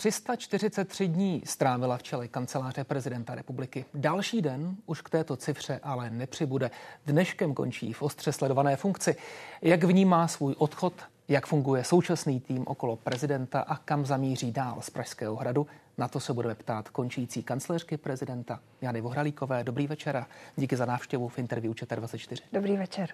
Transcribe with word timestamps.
343 0.00 1.08
dní 1.08 1.42
strávila 1.46 1.98
v 1.98 2.02
čele 2.02 2.28
kanceláře 2.28 2.84
prezidenta 2.84 3.34
republiky. 3.34 3.84
Další 3.94 4.42
den 4.42 4.76
už 4.86 5.00
k 5.00 5.10
této 5.10 5.36
cifře 5.36 5.80
ale 5.82 6.10
nepřibude. 6.10 6.70
Dneškem 7.06 7.54
končí 7.54 7.92
v 7.92 8.02
ostře 8.02 8.32
sledované 8.32 8.76
funkci. 8.76 9.16
Jak 9.62 9.84
vnímá 9.84 10.28
svůj 10.28 10.54
odchod, 10.58 10.92
jak 11.28 11.46
funguje 11.46 11.84
současný 11.84 12.40
tým 12.40 12.64
okolo 12.66 12.96
prezidenta 12.96 13.60
a 13.60 13.76
kam 13.76 14.06
zamíří 14.06 14.52
dál 14.52 14.76
z 14.80 14.90
Pražského 14.90 15.36
hradu, 15.36 15.66
na 15.98 16.08
to 16.08 16.20
se 16.20 16.32
budeme 16.32 16.54
ptát 16.54 16.88
končící 16.88 17.42
kancléřky 17.42 17.96
prezidenta 17.96 18.60
Jany 18.80 19.00
Vohralíkové. 19.00 19.64
Dobrý 19.64 19.86
večer 19.86 20.16
a 20.16 20.26
díky 20.56 20.76
za 20.76 20.84
návštěvu 20.84 21.28
v 21.28 21.38
interview 21.38 21.72
ČT24. 21.74 22.42
Dobrý 22.52 22.76
večer. 22.76 23.10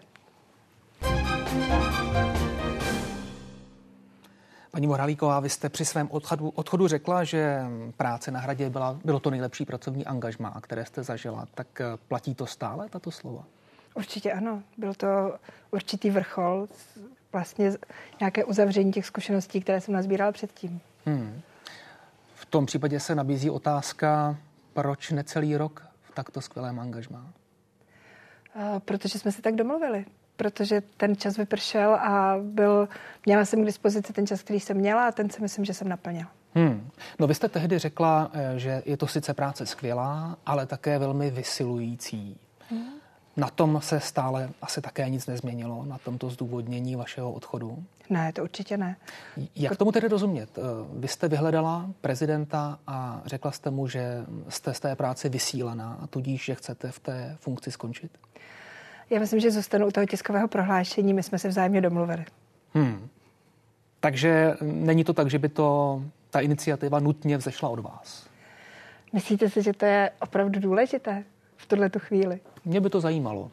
Paní 4.76 4.86
Moralíková, 4.86 5.40
vy 5.40 5.48
jste 5.48 5.68
při 5.68 5.84
svém 5.84 6.08
odchodu, 6.10 6.48
odchodu 6.48 6.88
řekla, 6.88 7.24
že 7.24 7.62
práce 7.96 8.30
na 8.30 8.40
hradě 8.40 8.70
byla, 8.70 8.98
bylo 9.04 9.20
to 9.20 9.30
nejlepší 9.30 9.64
pracovní 9.64 10.06
angažmá, 10.06 10.60
které 10.60 10.84
jste 10.84 11.02
zažila. 11.02 11.48
Tak 11.54 11.80
eh, 11.80 11.84
platí 12.08 12.34
to 12.34 12.46
stále, 12.46 12.88
tato 12.88 13.10
slova? 13.10 13.44
Určitě 13.94 14.32
ano. 14.32 14.62
Byl 14.78 14.94
to 14.94 15.36
určitý 15.70 16.10
vrchol, 16.10 16.68
vlastně 17.32 17.72
nějaké 18.20 18.44
uzavření 18.44 18.92
těch 18.92 19.06
zkušeností, 19.06 19.60
které 19.60 19.80
jsem 19.80 19.94
nazbíral 19.94 20.32
předtím. 20.32 20.80
Hmm. 21.06 21.40
V 22.34 22.46
tom 22.46 22.66
případě 22.66 23.00
se 23.00 23.14
nabízí 23.14 23.50
otázka, 23.50 24.36
proč 24.72 25.10
necelý 25.10 25.56
rok 25.56 25.86
v 26.02 26.14
takto 26.14 26.40
skvělém 26.40 26.80
angažmá? 26.80 27.26
Uh, 28.54 28.78
protože 28.78 29.18
jsme 29.18 29.32
se 29.32 29.42
tak 29.42 29.54
domluvili 29.54 30.04
protože 30.36 30.82
ten 30.96 31.16
čas 31.16 31.36
vypršel 31.36 31.94
a 31.94 32.36
byl, 32.42 32.88
měla 33.26 33.44
jsem 33.44 33.62
k 33.62 33.66
dispozici 33.66 34.12
ten 34.12 34.26
čas, 34.26 34.42
který 34.42 34.60
jsem 34.60 34.76
měla 34.76 35.08
a 35.08 35.12
ten 35.12 35.30
si 35.30 35.42
myslím, 35.42 35.64
že 35.64 35.74
jsem 35.74 35.88
naplnila. 35.88 36.30
Hmm. 36.54 36.90
No 37.18 37.26
vy 37.26 37.34
jste 37.34 37.48
tehdy 37.48 37.78
řekla, 37.78 38.30
eh, 38.32 38.58
že 38.58 38.82
je 38.86 38.96
to 38.96 39.06
sice 39.06 39.34
práce 39.34 39.66
skvělá, 39.66 40.36
ale 40.46 40.66
také 40.66 40.98
velmi 40.98 41.30
vysilující. 41.30 42.38
Hmm. 42.70 42.84
Na 43.36 43.48
tom 43.48 43.80
se 43.82 44.00
stále 44.00 44.50
asi 44.62 44.80
také 44.80 45.10
nic 45.10 45.26
nezměnilo, 45.26 45.84
na 45.84 45.98
tomto 45.98 46.30
zdůvodnění 46.30 46.96
vašeho 46.96 47.32
odchodu? 47.32 47.84
Ne, 48.10 48.32
to 48.32 48.42
určitě 48.42 48.76
ne. 48.76 48.96
Jak 49.56 49.76
tomu 49.76 49.92
tedy 49.92 50.08
rozumět? 50.08 50.58
Eh, 50.58 50.62
vy 50.92 51.08
jste 51.08 51.28
vyhledala 51.28 51.90
prezidenta 52.00 52.78
a 52.86 53.22
řekla 53.26 53.50
jste 53.50 53.70
mu, 53.70 53.88
že 53.88 54.24
jste 54.48 54.74
z 54.74 54.80
té 54.80 54.96
práce 54.96 55.28
vysílená 55.28 55.98
a 56.02 56.06
tudíž, 56.06 56.44
že 56.44 56.54
chcete 56.54 56.90
v 56.90 56.98
té 56.98 57.36
funkci 57.40 57.70
skončit? 57.70 58.18
Já 59.10 59.20
myslím, 59.20 59.40
že 59.40 59.50
zůstanu 59.50 59.86
u 59.86 59.90
toho 59.90 60.06
tiskového 60.06 60.48
prohlášení. 60.48 61.14
My 61.14 61.22
jsme 61.22 61.38
se 61.38 61.48
vzájemně 61.48 61.80
domluvili. 61.80 62.24
Hmm. 62.74 63.08
Takže 64.00 64.54
není 64.60 65.04
to 65.04 65.12
tak, 65.12 65.30
že 65.30 65.38
by 65.38 65.48
to 65.48 66.02
ta 66.30 66.40
iniciativa 66.40 67.00
nutně 67.00 67.36
vzešla 67.36 67.68
od 67.68 67.78
vás? 67.78 68.26
Myslíte 69.12 69.50
si, 69.50 69.62
že 69.62 69.72
to 69.72 69.84
je 69.84 70.10
opravdu 70.20 70.60
důležité 70.60 71.24
v 71.56 71.66
tuhle 71.66 71.90
chvíli? 71.98 72.40
Mě 72.64 72.80
by 72.80 72.90
to 72.90 73.00
zajímalo. 73.00 73.50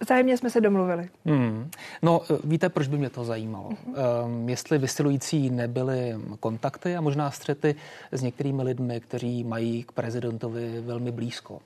Vzájemně 0.00 0.36
jsme 0.36 0.50
se 0.50 0.60
domluvili. 0.60 1.08
Hmm. 1.26 1.70
No, 2.02 2.20
víte, 2.44 2.68
proč 2.68 2.88
by 2.88 2.98
mě 2.98 3.10
to 3.10 3.24
zajímalo? 3.24 3.68
Uh-huh. 3.68 4.24
Um, 4.24 4.48
jestli 4.48 4.78
vysilující 4.78 5.50
nebyly 5.50 6.16
kontakty 6.40 6.96
a 6.96 7.00
možná 7.00 7.30
střety 7.30 7.74
s 8.12 8.22
některými 8.22 8.62
lidmi, 8.62 9.00
kteří 9.00 9.44
mají 9.44 9.82
k 9.82 9.92
prezidentovi 9.92 10.80
velmi 10.80 11.12
blízko. 11.12 11.60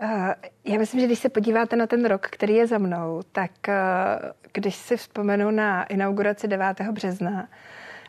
Eh, 0.00 0.34
já 0.64 0.78
myslím, 0.78 1.00
že 1.00 1.06
když 1.06 1.18
se 1.18 1.28
podíváte 1.28 1.76
na 1.76 1.86
ten 1.86 2.04
rok, 2.04 2.26
který 2.26 2.54
je 2.54 2.66
za 2.66 2.78
mnou, 2.78 3.22
tak 3.32 3.68
eh, 3.68 3.74
když 4.52 4.74
si 4.76 4.96
vzpomenu 4.96 5.50
na 5.50 5.84
inauguraci 5.84 6.48
9. 6.48 6.80
března 6.80 7.48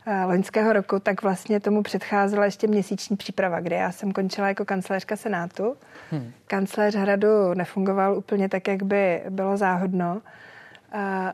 eh, 0.05 0.23
loňského 0.23 0.73
roku, 0.73 0.99
tak 0.99 1.21
vlastně 1.21 1.59
tomu 1.59 1.83
předcházela 1.83 2.45
ještě 2.45 2.67
měsíční 2.67 3.17
příprava, 3.17 3.59
kde 3.59 3.75
já 3.75 3.91
jsem 3.91 4.11
končila 4.11 4.47
jako 4.47 4.65
kancelářka 4.65 5.15
Senátu. 5.15 5.75
Hmm. 6.11 6.31
Kancléř 6.47 6.95
hradu 6.95 7.53
nefungoval 7.53 8.17
úplně 8.17 8.49
tak, 8.49 8.67
jak 8.67 8.83
by 8.83 9.23
bylo 9.29 9.57
záhodno. 9.57 10.21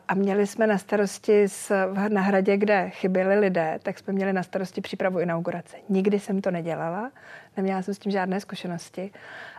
A 0.08 0.14
měli 0.14 0.48
jsme 0.48 0.68
na 0.68 0.78
starosti 0.78 1.44
s, 1.44 1.92
na 2.08 2.22
hradě, 2.22 2.58
kde 2.58 2.90
chyběli 2.90 3.40
lidé, 3.40 3.80
tak 3.84 4.00
jsme 4.00 4.14
měli 4.14 4.34
na 4.34 4.44
starosti 4.44 4.82
přípravu 4.82 5.20
inaugurace. 5.20 5.78
Nikdy 5.90 6.20
jsem 6.20 6.42
to 6.42 6.52
nedělala, 6.52 7.12
neměla 7.58 7.82
jsem 7.82 7.94
s 7.94 8.00
tím 8.00 8.12
žádné 8.12 8.40
zkušenosti. 8.40 9.12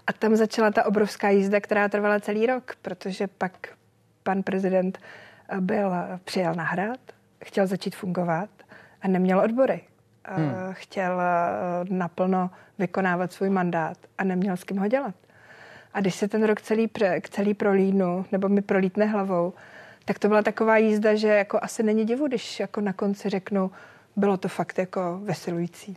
A 0.06 0.12
tam 0.12 0.36
začala 0.36 0.70
ta 0.70 0.86
obrovská 0.86 1.28
jízda, 1.28 1.60
která 1.60 1.88
trvala 1.88 2.20
celý 2.20 2.46
rok, 2.46 2.76
protože 2.82 3.26
pak 3.26 3.68
pan 4.22 4.42
prezident 4.42 4.98
byl, 5.60 5.92
přijel 6.24 6.54
na 6.54 6.64
hrad, 6.64 7.00
chtěl 7.44 7.66
začít 7.66 7.96
fungovat 7.96 8.50
a 9.02 9.08
neměl 9.08 9.40
odbory. 9.40 9.80
Hmm. 10.24 10.52
Chtěl 10.72 11.20
naplno 11.88 12.50
vykonávat 12.78 13.32
svůj 13.32 13.50
mandát 13.50 13.96
a 14.18 14.24
neměl 14.24 14.56
s 14.56 14.64
kým 14.64 14.78
ho 14.78 14.88
dělat. 14.88 15.14
A 15.94 16.00
když 16.00 16.14
se 16.14 16.28
ten 16.28 16.44
rok 16.44 16.60
celý, 16.60 16.90
celý 17.30 17.54
prolínu, 17.54 18.26
nebo 18.32 18.48
mi 18.48 18.62
prolítne 18.62 19.06
hlavou, 19.06 19.52
tak 20.04 20.18
to 20.18 20.28
byla 20.28 20.42
taková 20.42 20.76
jízda, 20.76 21.14
že 21.14 21.28
jako 21.28 21.58
asi 21.62 21.82
není 21.82 22.04
divu, 22.04 22.28
když 22.28 22.60
jako 22.60 22.80
na 22.80 22.92
konci 22.92 23.28
řeknu, 23.28 23.70
bylo 24.16 24.36
to 24.36 24.48
fakt 24.48 24.78
jako 24.78 25.20
vesilující. 25.22 25.96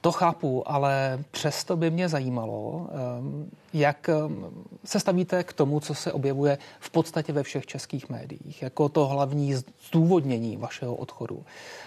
To 0.00 0.12
chápu, 0.12 0.70
ale 0.70 1.24
přesto 1.30 1.76
by 1.76 1.90
mě 1.90 2.08
zajímalo, 2.08 2.88
ehm, 2.92 3.50
jak 3.72 4.08
ehm, 4.08 4.46
se 4.84 5.00
stavíte 5.00 5.44
k 5.44 5.52
tomu, 5.52 5.80
co 5.80 5.94
se 5.94 6.12
objevuje 6.12 6.58
v 6.80 6.90
podstatě 6.90 7.32
ve 7.32 7.42
všech 7.42 7.66
českých 7.66 8.08
médiích, 8.08 8.62
jako 8.62 8.88
to 8.88 9.06
hlavní 9.06 9.54
zdůvodnění 9.88 10.56
vašeho 10.56 10.94
odchodu, 10.94 11.44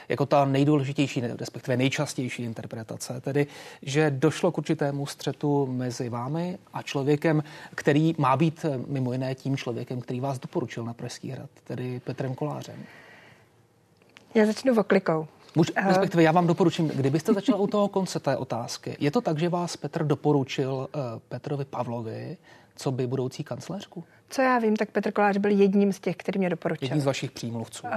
jako 0.09 0.25
ta 0.25 0.45
nejdůležitější, 0.45 1.21
respektive 1.21 1.77
nejčastější 1.77 2.43
interpretace, 2.43 3.21
tedy, 3.21 3.47
že 3.81 4.11
došlo 4.11 4.51
k 4.51 4.57
určitému 4.57 5.05
střetu 5.05 5.65
mezi 5.65 6.09
vámi 6.09 6.57
a 6.73 6.81
člověkem, 6.81 7.43
který 7.75 8.15
má 8.17 8.37
být 8.37 8.65
eh, 8.65 8.79
mimo 8.87 9.11
jiné 9.11 9.35
tím 9.35 9.57
člověkem, 9.57 10.01
který 10.01 10.19
vás 10.19 10.39
doporučil 10.39 10.83
na 10.85 10.93
Pražský 10.93 11.29
hrad, 11.29 11.49
tedy 11.63 11.99
Petrem 11.99 12.35
Kolářem. 12.35 12.85
Já 14.35 14.45
začnu 14.45 14.79
oklikou. 14.79 15.27
Muž, 15.55 15.71
eh, 15.75 15.87
respektive 15.87 16.23
já 16.23 16.31
vám 16.31 16.47
doporučím, 16.47 16.87
kdybyste 16.87 17.33
začal 17.33 17.61
u 17.61 17.67
toho 17.67 17.87
konce 17.87 18.19
té 18.19 18.37
otázky, 18.37 18.97
je 18.99 19.11
to 19.11 19.21
tak, 19.21 19.37
že 19.39 19.49
vás 19.49 19.77
Petr 19.77 20.03
doporučil 20.03 20.73
uh, 20.73 21.01
Petrovi 21.29 21.65
Pavlovi, 21.65 22.37
co 22.75 22.91
by 22.91 23.07
budoucí 23.07 23.43
kancléřku? 23.43 24.03
Co 24.29 24.41
já 24.41 24.59
vím, 24.59 24.75
tak 24.75 24.91
Petr 24.91 25.11
Kolář 25.11 25.37
byl 25.37 25.51
jedním 25.51 25.93
z 25.93 25.99
těch, 25.99 26.15
který 26.15 26.39
mě 26.39 26.49
doporučil. 26.49 26.85
Jedním 26.85 27.01
z 27.01 27.05
vašich 27.05 27.31
přímluvců. 27.31 27.87
Uh, 27.87 27.93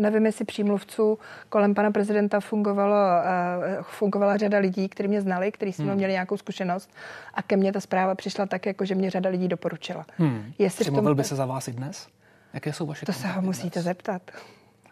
nevím, 0.00 0.26
jestli 0.26 0.44
přímluvců 0.44 1.18
kolem 1.48 1.74
pana 1.74 1.90
prezidenta 1.90 2.40
fungovalo, 2.40 2.94
uh, 2.94 3.82
fungovala 3.82 4.36
řada 4.36 4.58
lidí, 4.58 4.88
kteří 4.88 5.08
mě 5.08 5.20
znali, 5.20 5.52
kteří 5.52 5.72
s 5.72 5.78
hmm. 5.78 5.94
měli 5.94 6.12
nějakou 6.12 6.36
zkušenost 6.36 6.90
a 7.34 7.42
ke 7.42 7.56
mně 7.56 7.72
ta 7.72 7.80
zpráva 7.80 8.14
přišla 8.14 8.46
tak, 8.46 8.66
jako 8.66 8.84
že 8.84 8.94
mě 8.94 9.10
řada 9.10 9.30
lidí 9.30 9.48
doporučila. 9.48 10.06
Hmm. 10.16 10.52
Jestli 10.58 10.84
Přimluvil 10.84 11.10
tom... 11.10 11.16
by 11.16 11.24
se 11.24 11.36
za 11.36 11.46
vás 11.46 11.68
i 11.68 11.72
dnes? 11.72 12.08
Jaké 12.54 12.72
jsou 12.72 12.86
vaše 12.86 13.06
To 13.06 13.12
se 13.12 13.28
ho 13.28 13.42
musíte 13.42 13.80
dnes? 13.80 13.84
zeptat. 13.84 14.22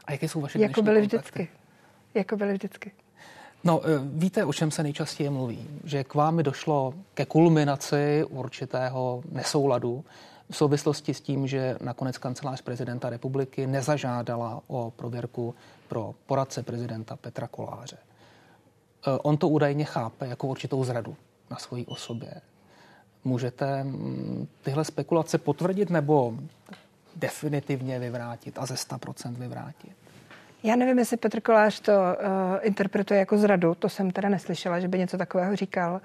A 0.04 0.12
jaké 0.12 0.28
jsou 0.28 0.40
vaše 0.40 0.58
Jako 0.60 0.82
byly 0.82 1.00
kontakty? 1.00 1.16
vždycky 1.16 1.48
jako 2.14 2.36
byly 2.36 2.52
vždycky. 2.52 2.92
No, 3.64 3.80
e, 3.84 3.98
víte, 4.02 4.44
o 4.44 4.52
čem 4.52 4.70
se 4.70 4.82
nejčastěji 4.82 5.30
mluví? 5.30 5.68
Že 5.84 6.04
k 6.04 6.14
vámi 6.14 6.42
došlo 6.42 6.94
ke 7.14 7.26
kulminaci 7.26 8.24
určitého 8.28 9.22
nesouladu 9.32 10.04
v 10.50 10.56
souvislosti 10.56 11.14
s 11.14 11.20
tím, 11.20 11.46
že 11.46 11.76
nakonec 11.80 12.18
kancelář 12.18 12.62
prezidenta 12.62 13.10
republiky 13.10 13.66
nezažádala 13.66 14.62
o 14.66 14.92
prověrku 14.96 15.54
pro 15.88 16.14
poradce 16.26 16.62
prezidenta 16.62 17.16
Petra 17.16 17.48
Koláře. 17.48 17.96
E, 17.96 19.10
on 19.18 19.36
to 19.36 19.48
údajně 19.48 19.84
chápe 19.84 20.26
jako 20.26 20.46
určitou 20.46 20.84
zradu 20.84 21.16
na 21.50 21.56
svojí 21.56 21.86
osobě. 21.86 22.34
Můžete 23.24 23.84
mm, 23.84 24.48
tyhle 24.62 24.84
spekulace 24.84 25.38
potvrdit 25.38 25.90
nebo 25.90 26.34
definitivně 27.16 27.98
vyvrátit 27.98 28.58
a 28.58 28.66
ze 28.66 28.74
100% 28.74 29.34
vyvrátit? 29.34 29.92
Já 30.62 30.76
nevím, 30.76 30.98
jestli 30.98 31.16
Petr 31.16 31.40
Kolář 31.40 31.80
to 31.80 31.92
uh, 31.92 32.26
interpretuje 32.62 33.20
jako 33.20 33.38
zradu, 33.38 33.74
to 33.74 33.88
jsem 33.88 34.10
teda 34.10 34.28
neslyšela, 34.28 34.80
že 34.80 34.88
by 34.88 34.98
něco 34.98 35.18
takového 35.18 35.56
říkal. 35.56 36.00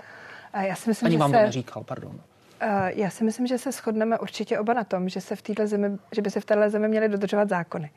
A 0.54 0.62
já 0.62 0.76
si 0.76 0.90
myslím, 0.90 1.06
Ani 1.06 1.16
že 1.16 1.20
vám 1.20 1.32
se, 1.32 1.38
to 1.38 1.44
neříkal, 1.44 1.84
pardon. 1.84 2.12
Uh, 2.12 2.20
já 2.88 3.10
si 3.10 3.24
myslím, 3.24 3.48
že 3.48 3.58
se 3.58 3.72
shodneme 3.72 4.20
určitě 4.20 4.60
oba 4.60 4.74
na 4.74 4.84
tom, 4.84 5.10
že, 5.10 5.22
se 5.22 5.36
v 5.36 5.42
této 5.42 5.68
zemi, 5.68 5.98
že 6.16 6.22
by 6.22 6.32
se 6.32 6.40
v 6.40 6.46
této 6.46 6.70
zemi 6.70 6.88
měly 6.88 7.10
dodržovat 7.10 7.50
zákony. 7.50 7.92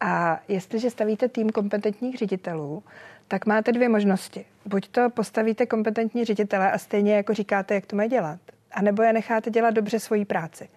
A 0.00 0.40
jestliže 0.48 0.90
stavíte 0.90 1.28
tým 1.28 1.50
kompetentních 1.50 2.18
ředitelů, 2.18 2.82
tak 3.28 3.46
máte 3.46 3.72
dvě 3.72 3.88
možnosti. 3.88 4.44
Buď 4.66 4.88
to 4.88 5.10
postavíte 5.10 5.66
kompetentní 5.66 6.24
ředitele 6.24 6.72
a 6.72 6.78
stejně 6.78 7.16
jako 7.16 7.34
říkáte, 7.34 7.74
jak 7.74 7.86
to 7.86 7.96
mají 7.96 8.08
dělat, 8.08 8.38
anebo 8.72 9.02
je 9.02 9.12
necháte 9.12 9.50
dělat 9.50 9.70
dobře 9.70 10.00
svoji 10.00 10.24
práci. 10.24 10.68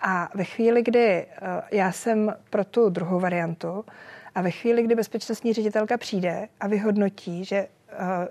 A 0.00 0.28
ve 0.34 0.44
chvíli, 0.44 0.82
kdy 0.82 1.26
uh, 1.26 1.48
já 1.70 1.92
jsem 1.92 2.34
pro 2.50 2.64
tu 2.64 2.90
druhou 2.90 3.20
variantu, 3.20 3.84
a 4.36 4.42
ve 4.42 4.50
chvíli, 4.50 4.82
kdy 4.82 4.94
bezpečnostní 4.94 5.52
ředitelka 5.52 5.96
přijde 5.96 6.48
a 6.60 6.66
vyhodnotí, 6.66 7.44
že 7.44 7.68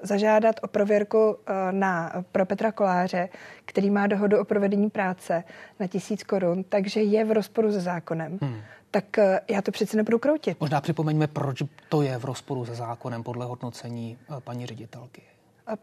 zažádat 0.01 0.55
o 0.63 0.67
prověrku 0.67 1.37
na, 1.71 2.23
pro 2.31 2.45
Petra 2.45 2.71
Koláře, 2.71 3.29
který 3.65 3.89
má 3.89 4.07
dohodu 4.07 4.39
o 4.39 4.45
provedení 4.45 4.89
práce 4.89 5.43
na 5.79 5.87
tisíc 5.87 6.23
korun, 6.23 6.63
takže 6.63 7.01
je 7.01 7.25
v 7.25 7.31
rozporu 7.31 7.71
se 7.71 7.79
zákonem. 7.79 8.39
Hmm 8.41 8.61
tak 8.95 9.17
eh, 9.17 9.39
já 9.49 9.61
to 9.61 9.71
přece 9.71 9.97
nebudu 9.97 10.19
kroutit. 10.19 10.59
Možná 10.59 10.81
připomeňme, 10.81 11.27
proč 11.27 11.63
to 11.89 12.01
je 12.01 12.17
v 12.17 12.25
rozporu 12.25 12.65
se 12.65 12.75
zákonem 12.75 13.23
podle 13.23 13.45
hodnocení 13.45 14.17
eh, 14.29 14.33
paní 14.39 14.65
ředitelky. 14.65 15.21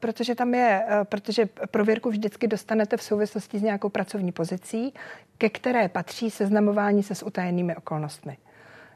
Protože 0.01 0.35
tam 0.35 0.55
je, 0.55 0.85
eh, 0.89 1.05
protože 1.05 1.49
prověrku 1.71 2.11
vždycky 2.11 2.49
dostanete 2.49 2.97
v 2.97 3.03
souvislosti 3.03 3.59
s 3.59 3.63
nějakou 3.63 3.89
pracovní 3.89 4.33
pozicí, 4.33 4.95
ke 5.39 5.49
které 5.49 5.89
patří 5.89 6.31
seznamování 6.31 7.03
se 7.03 7.15
s 7.15 7.23
utajenými 7.23 7.77
okolnostmi. 7.77 8.37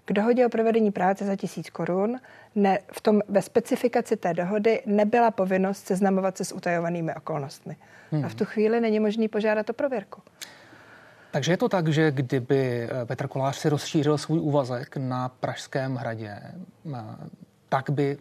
K 0.06 0.12
dohodě 0.12 0.46
o 0.46 0.48
provedení 0.48 0.90
práce 0.90 1.24
za 1.24 1.36
tisíc 1.36 1.70
korun 1.70 2.20
ne, 2.54 2.78
v 2.92 3.00
tom, 3.00 3.20
ve 3.28 3.42
specifikaci 3.42 4.16
té 4.16 4.34
dohody 4.34 4.82
nebyla 4.86 5.30
povinnost 5.30 5.86
seznamovat 5.86 6.36
se 6.36 6.44
s 6.44 6.52
utajovanými 6.52 7.14
okolnostmi. 7.14 7.76
Hmm. 8.10 8.24
A 8.24 8.28
v 8.28 8.34
tu 8.34 8.44
chvíli 8.44 8.80
není 8.80 9.00
možný 9.00 9.28
požádat 9.28 9.70
o 9.70 9.72
prověrku. 9.72 10.22
Takže 11.30 11.52
je 11.52 11.56
to 11.56 11.68
tak, 11.68 11.88
že 11.88 12.10
kdyby 12.10 12.88
eh, 12.90 13.06
Petr 13.06 13.28
Kolář 13.28 13.56
si 13.56 13.68
rozšířil 13.68 14.18
svůj 14.18 14.38
úvazek 14.38 14.96
na 14.96 15.28
Pražském 15.28 15.96
hradě, 15.96 16.38
eh, 16.94 16.98
tak 17.68 17.90
by 17.90 18.18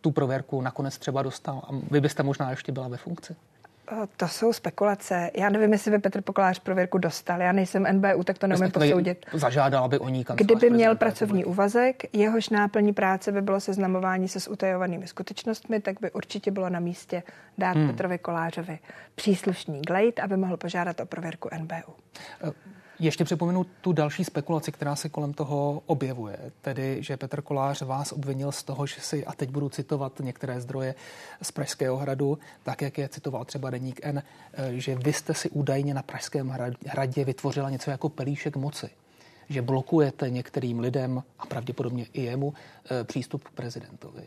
tu 0.00 0.10
prověrku 0.10 0.60
nakonec 0.60 0.98
třeba 0.98 1.22
dostal 1.22 1.62
a 1.64 1.68
vy 1.90 2.00
byste 2.00 2.22
možná 2.22 2.50
ještě 2.50 2.72
byla 2.72 2.88
ve 2.88 2.96
funkci? 2.96 3.36
To 4.16 4.28
jsou 4.28 4.52
spekulace. 4.52 5.30
Já 5.34 5.48
nevím, 5.48 5.72
jestli 5.72 5.90
by 5.90 5.98
Petr 5.98 6.20
Pokolář 6.20 6.58
prověrku 6.58 6.98
dostal. 6.98 7.40
Já 7.40 7.52
nejsem 7.52 7.86
NBU, 7.92 8.24
tak 8.24 8.38
to 8.38 8.46
neumím 8.46 8.70
posoudit. 8.70 9.26
Zažádal 9.32 9.88
by 9.88 9.98
o 9.98 10.08
ní 10.08 10.24
Kdyby 10.34 10.70
měl 10.70 10.96
pracovní 10.96 11.44
úvazek, 11.44 12.02
jehož 12.12 12.48
náplní 12.48 12.92
práce 12.92 13.32
by 13.32 13.42
bylo 13.42 13.60
seznamování 13.60 14.28
se 14.28 14.40
s 14.40 14.50
utajovanými 14.50 15.06
skutečnostmi, 15.06 15.80
tak 15.80 16.00
by 16.00 16.10
určitě 16.10 16.50
bylo 16.50 16.68
na 16.68 16.80
místě 16.80 17.22
dát 17.58 17.76
hmm. 17.76 17.86
Petrovi 17.86 18.18
Kolářovi 18.18 18.78
příslušný 19.14 19.82
glejt, 19.82 20.20
aby 20.20 20.36
mohl 20.36 20.56
požádat 20.56 21.00
o 21.00 21.06
prověrku 21.06 21.48
NBU. 21.58 21.94
Ještě 23.00 23.24
připomenu 23.24 23.64
tu 23.64 23.92
další 23.92 24.24
spekulaci, 24.24 24.72
která 24.72 24.96
se 24.96 25.08
kolem 25.08 25.32
toho 25.32 25.82
objevuje, 25.86 26.38
tedy, 26.60 27.02
že 27.02 27.16
Petr 27.16 27.42
Kolář 27.42 27.82
vás 27.82 28.12
obvinil 28.12 28.52
z 28.52 28.62
toho, 28.62 28.86
že 28.86 29.00
si, 29.00 29.26
a 29.26 29.32
teď 29.32 29.50
budu 29.50 29.68
citovat 29.68 30.20
některé 30.20 30.60
zdroje 30.60 30.94
z 31.42 31.50
Pražského 31.50 31.96
hradu, 31.96 32.38
tak 32.62 32.82
jak 32.82 32.98
je 32.98 33.08
citoval 33.08 33.44
třeba 33.44 33.70
Deník 33.70 34.00
N, 34.02 34.22
eh, 34.52 34.72
že 34.72 34.94
vy 34.94 35.12
jste 35.12 35.34
si 35.34 35.50
údajně 35.50 35.94
na 35.94 36.02
Pražském 36.02 36.48
hradě 36.86 37.24
vytvořila 37.24 37.70
něco 37.70 37.90
jako 37.90 38.08
pelíšek 38.08 38.56
moci 38.56 38.90
že 39.48 39.62
blokujete 39.62 40.30
některým 40.30 40.80
lidem 40.80 41.22
a 41.38 41.46
pravděpodobně 41.46 42.06
i 42.12 42.22
jemu 42.22 42.54
eh, 42.90 43.04
přístup 43.04 43.44
k 43.44 43.50
prezidentovi. 43.50 44.22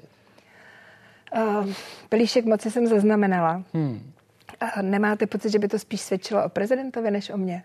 Uh, 1.35 1.73
pelíšek 2.09 2.45
moci 2.45 2.71
jsem 2.71 2.87
zaznamenala. 2.87 3.63
Hmm. 3.73 4.11
Nemáte 4.81 5.27
pocit, 5.27 5.51
že 5.51 5.59
by 5.59 5.67
to 5.67 5.79
spíš 5.79 6.01
svědčilo 6.01 6.45
o 6.45 6.49
prezidentovi 6.49 7.11
než 7.11 7.29
o 7.29 7.37
mně? 7.37 7.63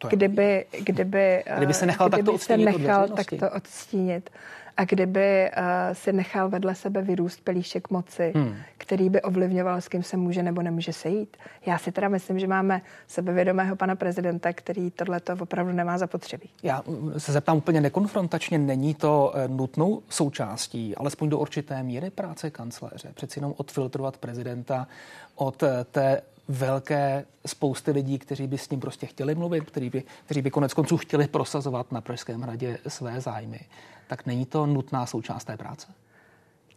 To 0.00 0.06
je... 0.06 0.16
kdyby, 0.16 0.64
kdyby, 0.84 1.44
kdyby 1.56 1.74
se 1.74 1.86
nechal 1.86 2.08
kdyby 2.08 2.22
takto 2.22 2.38
se 2.38 2.56
nechal 2.56 3.08
takto 3.08 3.50
odstínit 3.50 4.30
a 4.76 4.84
kdyby 4.84 5.50
uh, 5.56 5.64
si 5.92 6.12
nechal 6.12 6.48
vedle 6.48 6.74
sebe 6.74 7.02
vyrůst 7.02 7.40
pelíšek 7.40 7.90
moci, 7.90 8.32
hmm. 8.36 8.56
který 8.78 9.10
by 9.10 9.22
ovlivňoval, 9.22 9.80
s 9.80 9.88
kým 9.88 10.02
se 10.02 10.16
může 10.16 10.42
nebo 10.42 10.62
nemůže 10.62 10.92
sejít. 10.92 11.36
Já 11.66 11.78
si 11.78 11.92
teda 11.92 12.08
myslím, 12.08 12.38
že 12.38 12.46
máme 12.46 12.82
sebevědomého 13.06 13.76
pana 13.76 13.96
prezidenta, 13.96 14.52
který 14.52 14.90
tohleto 14.90 15.32
opravdu 15.40 15.72
nemá 15.72 15.98
zapotřebí. 15.98 16.50
Já 16.62 16.82
se 17.18 17.32
zeptám 17.32 17.56
úplně 17.56 17.80
nekonfrontačně, 17.80 18.58
není 18.58 18.94
to 18.94 19.32
eh, 19.34 19.48
nutnou 19.48 20.02
součástí, 20.08 20.96
alespoň 20.96 21.28
do 21.28 21.38
určité 21.38 21.82
míry 21.82 22.10
práce 22.10 22.50
kancléře, 22.50 23.08
přeci 23.14 23.38
jenom 23.38 23.54
odfiltrovat 23.56 24.16
prezidenta 24.16 24.86
od 25.34 25.62
eh, 25.62 25.84
té 25.90 26.22
velké 26.50 27.24
spousty 27.46 27.90
lidí, 27.90 28.18
kteří 28.18 28.46
by 28.46 28.58
s 28.58 28.70
ním 28.70 28.80
prostě 28.80 29.06
chtěli 29.06 29.34
mluvit, 29.34 29.64
kteří 29.64 29.90
by, 29.90 30.02
kteří 30.24 30.42
by 30.42 30.50
konec 30.50 30.74
konců 30.74 30.96
chtěli 30.96 31.28
prosazovat 31.28 31.92
na 31.92 32.00
Pražském 32.00 32.40
hradě 32.40 32.78
své 32.88 33.20
zájmy. 33.20 33.60
Tak 34.06 34.26
není 34.26 34.46
to 34.46 34.66
nutná 34.66 35.06
součást 35.06 35.44
té 35.44 35.56
práce? 35.56 35.86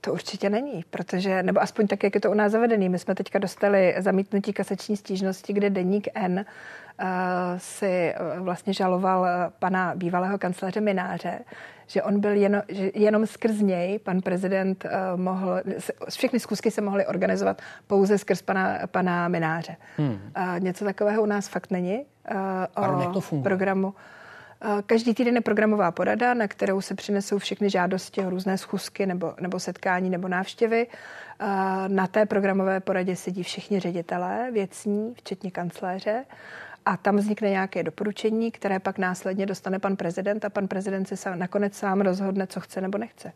To 0.05 0.13
určitě 0.13 0.49
není, 0.49 0.85
protože, 0.89 1.43
nebo 1.43 1.61
aspoň 1.61 1.87
tak, 1.87 2.03
jak 2.03 2.15
je 2.15 2.21
to 2.21 2.31
u 2.31 2.33
nás 2.33 2.51
zavedený. 2.51 2.89
My 2.89 2.99
jsme 2.99 3.15
teďka 3.15 3.39
dostali 3.39 3.95
zamítnutí 3.97 4.53
kasační 4.53 4.97
stížnosti, 4.97 5.53
kde 5.53 5.69
deník 5.69 6.07
N 6.15 6.45
uh, 7.01 7.07
si 7.57 8.13
uh, 8.37 8.45
vlastně 8.45 8.73
žaloval 8.73 9.21
uh, 9.21 9.27
pana 9.59 9.93
bývalého 9.95 10.37
kancléře 10.37 10.81
Mináře, 10.81 11.39
že 11.87 12.03
on 12.03 12.19
byl 12.19 12.31
jen, 12.31 12.63
že 12.67 12.91
jenom 12.95 13.25
skrz 13.25 13.61
něj 13.61 13.99
pan 13.99 14.21
prezident 14.21 14.85
uh, 14.85 15.19
mohl, 15.19 15.61
všechny 16.09 16.39
zkusky 16.39 16.71
se 16.71 16.81
mohly 16.81 17.05
organizovat 17.05 17.61
pouze 17.87 18.17
skrz 18.17 18.41
pana, 18.41 18.79
pana 18.85 19.27
Mináře. 19.27 19.75
Hmm. 19.97 20.19
Uh, 20.37 20.59
něco 20.59 20.85
takového 20.85 21.23
u 21.23 21.25
nás 21.25 21.47
fakt 21.47 21.71
není. 21.71 21.97
Uh, 22.31 22.37
Pardon, 22.73 23.01
jak 23.01 23.13
to 23.13 23.21
funguje? 23.21 23.43
programu. 23.43 23.93
Každý 24.85 25.13
týden 25.13 25.35
je 25.35 25.41
programová 25.41 25.91
porada, 25.91 26.33
na 26.33 26.47
kterou 26.47 26.81
se 26.81 26.95
přinesou 26.95 27.37
všechny 27.37 27.69
žádosti 27.69 28.21
o 28.21 28.29
různé 28.29 28.57
schůzky 28.57 29.05
nebo, 29.05 29.33
nebo 29.41 29.59
setkání 29.59 30.09
nebo 30.09 30.27
návštěvy. 30.27 30.87
Na 31.87 32.07
té 32.07 32.25
programové 32.25 32.79
poradě 32.79 33.15
sedí 33.15 33.43
všichni 33.43 33.79
ředitelé 33.79 34.51
věcní, 34.51 35.13
včetně 35.17 35.51
kancléře. 35.51 36.25
A 36.85 36.97
tam 36.97 37.15
vznikne 37.15 37.49
nějaké 37.49 37.83
doporučení, 37.83 38.51
které 38.51 38.79
pak 38.79 38.97
následně 38.97 39.45
dostane 39.45 39.79
pan 39.79 39.95
prezident 39.95 40.45
a 40.45 40.49
pan 40.49 40.67
prezident 40.67 41.07
si 41.07 41.17
sám, 41.17 41.39
nakonec 41.39 41.77
sám 41.77 42.01
rozhodne, 42.01 42.47
co 42.47 42.59
chce 42.59 42.81
nebo 42.81 42.97
nechce. 42.97 43.31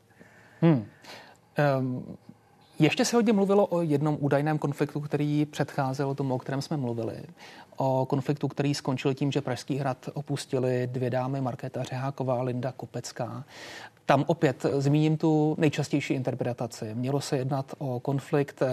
Hmm. 0.61 0.85
Um, 1.79 2.17
ještě 2.79 3.05
se 3.05 3.15
hodně 3.15 3.33
mluvilo 3.33 3.65
o 3.65 3.81
jednom 3.81 4.17
údajném 4.19 4.57
konfliktu, 4.57 4.99
který 4.99 5.45
předcházel 5.45 6.15
tomu, 6.15 6.35
o 6.35 6.39
kterém 6.39 6.61
jsme 6.61 6.77
mluvili. 6.77 7.17
O 7.77 8.05
konfliktu, 8.09 8.47
který 8.47 8.73
skončil 8.73 9.13
tím, 9.13 9.31
že 9.31 9.41
Pražský 9.41 9.77
hrad 9.77 10.09
opustili 10.13 10.89
dvě 10.91 11.09
dámy, 11.09 11.41
Markéta 11.41 11.83
Řeháková 11.83 12.39
a 12.39 12.41
Linda 12.41 12.71
Kopecká. 12.71 13.43
Tam 14.05 14.23
opět 14.27 14.65
zmíním 14.77 15.17
tu 15.17 15.55
nejčastější 15.57 16.13
interpretaci. 16.13 16.91
Mělo 16.93 17.21
se 17.21 17.37
jednat 17.37 17.73
o 17.77 17.99
konflikt 17.99 18.63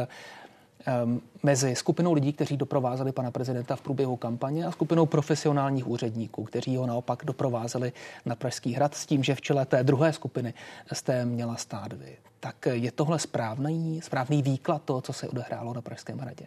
Ehm, 0.87 1.21
mezi 1.43 1.75
skupinou 1.75 2.13
lidí, 2.13 2.33
kteří 2.33 2.57
doprovázeli 2.57 3.13
pana 3.13 3.31
prezidenta 3.31 3.77
v 3.77 3.81
průběhu 3.81 4.17
kampaně 4.17 4.67
a 4.67 4.73
skupinou 4.73 5.07
profesionálních 5.07 5.89
úředníků, 5.89 6.45
kteří 6.45 6.77
ho 6.77 6.87
naopak 6.87 7.23
doprovázeli 7.25 7.93
na 8.27 8.37
Pražský 8.37 8.73
hrad 8.73 8.95
s 8.95 9.07
tím, 9.07 9.25
že 9.25 9.35
v 9.35 9.41
čele 9.41 9.67
té 9.67 9.85
druhé 9.85 10.13
skupiny 10.13 10.55
jste 10.93 11.25
měla 11.25 11.57
stát 11.57 11.93
vy. 11.93 12.17
Tak 12.45 12.67
je 12.73 12.93
tohle 12.93 13.19
správný, 13.19 14.01
správný 14.03 14.43
výklad 14.43 14.83
toho, 14.83 15.01
co 15.01 15.13
se 15.13 15.29
odehrálo 15.29 15.75
na 15.75 15.81
Pražském 15.83 16.19
hradě? 16.19 16.47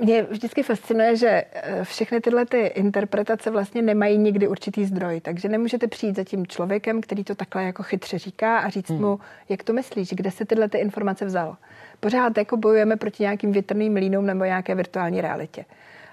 Mě 0.00 0.22
vždycky 0.22 0.62
fascinuje, 0.62 1.16
že 1.16 1.44
eh, 1.52 1.84
všechny 1.84 2.20
tyhle 2.20 2.46
ty 2.46 2.58
interpretace 2.66 3.50
vlastně 3.50 3.82
nemají 3.82 4.18
nikdy 4.18 4.48
určitý 4.48 4.84
zdroj, 4.84 5.20
takže 5.20 5.48
nemůžete 5.48 5.86
přijít 5.86 6.16
za 6.16 6.24
tím 6.24 6.46
člověkem, 6.46 7.00
který 7.00 7.24
to 7.24 7.34
takhle 7.34 7.64
jako 7.64 7.82
chytře 7.82 8.18
říká 8.18 8.58
a 8.58 8.68
říct 8.68 8.90
hmm. 8.90 9.00
mu, 9.00 9.20
jak 9.48 9.62
to 9.62 9.72
myslíš, 9.72 10.08
kde 10.12 10.30
se 10.30 10.44
tyhle 10.44 10.68
ty 10.68 10.78
informace 10.78 11.24
vzal. 11.24 11.56
Pořád 12.00 12.38
jako 12.38 12.56
bojujeme 12.56 12.96
proti 12.96 13.22
nějakým 13.22 13.52
větrným 13.52 13.92
mlínům 13.92 14.26
nebo 14.26 14.44
nějaké 14.44 14.74
virtuální 14.74 15.20
realitě. 15.20 15.64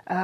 Eh, 0.10 0.16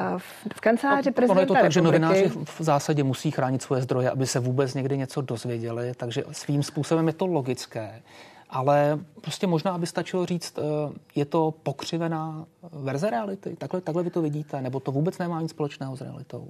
v 0.56 0.62
kanceláři 0.62 1.12
prezidenta 1.12 1.32
Ono 1.32 1.42
je 1.42 1.46
to 1.46 1.54
tak, 1.54 1.72
že 1.72 1.82
novináři 1.82 2.30
v 2.30 2.62
zásadě 2.62 3.04
musí 3.04 3.32
chránit 3.32 3.62
svoje 3.62 3.82
zdroje, 3.82 4.10
aby 4.10 4.28
se 4.28 4.40
vůbec 4.40 4.74
někdy 4.74 4.98
něco 4.98 5.22
dozvěděli, 5.22 5.92
takže 5.98 6.24
svým 6.32 6.64
způsobem 6.64 7.08
je 7.08 7.14
to 7.14 7.26
logické 7.26 8.02
ale 8.50 9.00
prostě 9.22 9.48
možná 9.48 9.78
by 9.78 9.88
stačilo 9.88 10.26
říct, 10.26 10.58
eh, 10.58 10.62
je 11.16 11.26
to 11.26 11.54
pokřivená 11.64 12.46
verze 12.72 13.10
reality, 13.10 13.56
takhle, 13.56 13.82
takhle 13.82 14.04
vy 14.04 14.10
to 14.10 14.22
vidíte, 14.22 14.62
nebo 14.62 14.80
to 14.80 14.92
vůbec 14.92 15.18
nemá 15.18 15.42
nic 15.42 15.52
společného 15.52 15.98
s 15.98 16.02
realitou? 16.02 16.48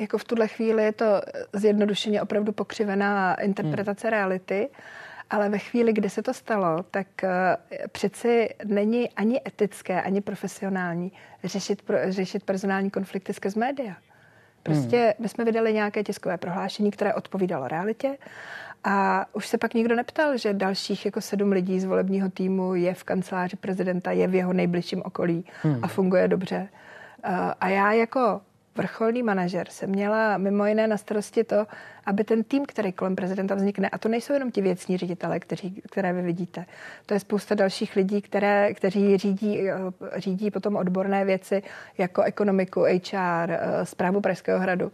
Jako 0.00 0.18
v 0.18 0.24
tuhle 0.24 0.48
chvíli 0.48 0.84
je 0.84 0.92
to 0.92 1.20
zjednodušeně 1.52 2.22
opravdu 2.22 2.52
pokřivená 2.52 3.34
interpretace 3.34 4.06
hmm. 4.08 4.12
reality, 4.12 4.68
ale 5.30 5.48
ve 5.48 5.58
chvíli, 5.58 5.92
kdy 5.92 6.10
se 6.10 6.22
to 6.22 6.34
stalo, 6.34 6.82
tak 6.90 7.24
eh, 7.24 7.56
přeci 7.92 8.48
není 8.64 9.10
ani 9.10 9.40
etické, 9.46 10.02
ani 10.02 10.20
profesionální 10.20 11.12
řešit, 11.44 11.82
pro, 11.82 11.96
řešit 12.08 12.42
personální 12.42 12.90
konflikty 12.90 13.32
skrz 13.32 13.54
média. 13.54 13.96
Prostě 14.62 14.98
hmm. 14.98 15.12
my 15.18 15.28
jsme 15.28 15.44
vydali 15.44 15.72
nějaké 15.72 16.04
tiskové 16.04 16.36
prohlášení, 16.38 16.90
které 16.90 17.14
odpovídalo 17.14 17.68
realitě 17.68 18.18
a 18.84 19.26
už 19.32 19.46
se 19.46 19.58
pak 19.58 19.74
nikdo 19.74 19.96
neptal, 19.96 20.36
že 20.36 20.54
dalších 20.54 21.04
jako 21.04 21.20
sedm 21.20 21.52
lidí 21.52 21.80
z 21.80 21.84
volebního 21.84 22.30
týmu 22.30 22.74
je 22.74 22.94
v 22.94 23.04
kanceláři 23.04 23.56
prezidenta, 23.56 24.10
je 24.10 24.26
v 24.26 24.34
jeho 24.34 24.52
nejbližším 24.52 25.02
okolí 25.04 25.44
hmm. 25.62 25.78
a 25.82 25.88
funguje 25.88 26.28
dobře. 26.28 26.68
A 27.60 27.68
já 27.68 27.92
jako 27.92 28.40
vrcholný 28.76 29.22
manažer 29.22 29.66
jsem 29.70 29.90
měla 29.90 30.38
mimo 30.38 30.66
jiné 30.66 30.86
na 30.86 30.96
starosti 30.96 31.44
to, 31.44 31.66
aby 32.06 32.24
ten 32.24 32.44
tým, 32.44 32.66
který 32.66 32.92
kolem 32.92 33.16
prezidenta 33.16 33.54
vznikne, 33.54 33.88
a 33.88 33.98
to 33.98 34.08
nejsou 34.08 34.32
jenom 34.32 34.50
ti 34.50 34.62
věcní 34.62 34.96
ředitele, 34.96 35.40
kteří, 35.40 35.82
které 35.90 36.12
vy 36.12 36.22
vidíte, 36.22 36.66
to 37.06 37.14
je 37.14 37.20
spousta 37.20 37.54
dalších 37.54 37.96
lidí, 37.96 38.22
které, 38.22 38.74
kteří 38.74 39.18
řídí, 39.18 39.60
řídí 40.16 40.50
potom 40.50 40.76
odborné 40.76 41.24
věci 41.24 41.62
jako 41.98 42.22
ekonomiku, 42.22 42.80
HR, 42.80 43.50
zprávu 43.84 44.20
Pražského 44.20 44.60
hradu 44.60 44.92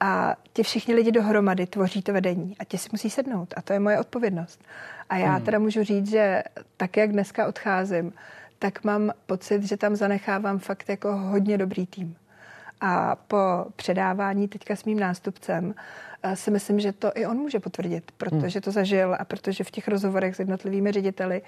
A 0.00 0.36
ti 0.52 0.62
všichni 0.62 0.94
lidi 0.94 1.12
dohromady 1.12 1.66
tvoří 1.66 2.02
to 2.02 2.12
vedení 2.12 2.56
a 2.58 2.64
ti 2.64 2.78
si 2.78 2.88
musí 2.92 3.10
sednout 3.10 3.54
a 3.56 3.62
to 3.62 3.72
je 3.72 3.80
moje 3.80 4.00
odpovědnost. 4.00 4.64
A 5.08 5.16
já 5.16 5.34
hmm. 5.34 5.44
teda 5.44 5.58
můžu 5.58 5.84
říct, 5.84 6.10
že 6.10 6.42
tak, 6.76 6.96
jak 6.96 7.12
dneska 7.12 7.48
odcházím, 7.48 8.12
tak 8.58 8.84
mám 8.84 9.12
pocit, 9.26 9.62
že 9.62 9.76
tam 9.76 9.96
zanechávám 9.96 10.58
fakt 10.58 10.88
jako 10.88 11.16
hodně 11.16 11.58
dobrý 11.58 11.86
tým. 11.86 12.16
A 12.80 13.16
po 13.16 13.36
předávání 13.76 14.48
teďka 14.48 14.76
s 14.76 14.84
mým 14.84 15.00
nástupcem 15.00 15.74
eh, 16.22 16.36
si 16.36 16.50
myslím, 16.50 16.80
že 16.80 16.92
to 16.92 17.12
i 17.14 17.26
on 17.26 17.36
může 17.36 17.60
potvrdit, 17.60 18.12
protože 18.16 18.58
hmm. 18.58 18.62
to 18.62 18.70
zažil 18.70 19.16
a 19.18 19.24
protože 19.24 19.64
v 19.64 19.70
těch 19.70 19.88
rozhovorech 19.88 20.36
s 20.36 20.38
jednotlivými 20.38 20.92
řediteli 20.92 21.42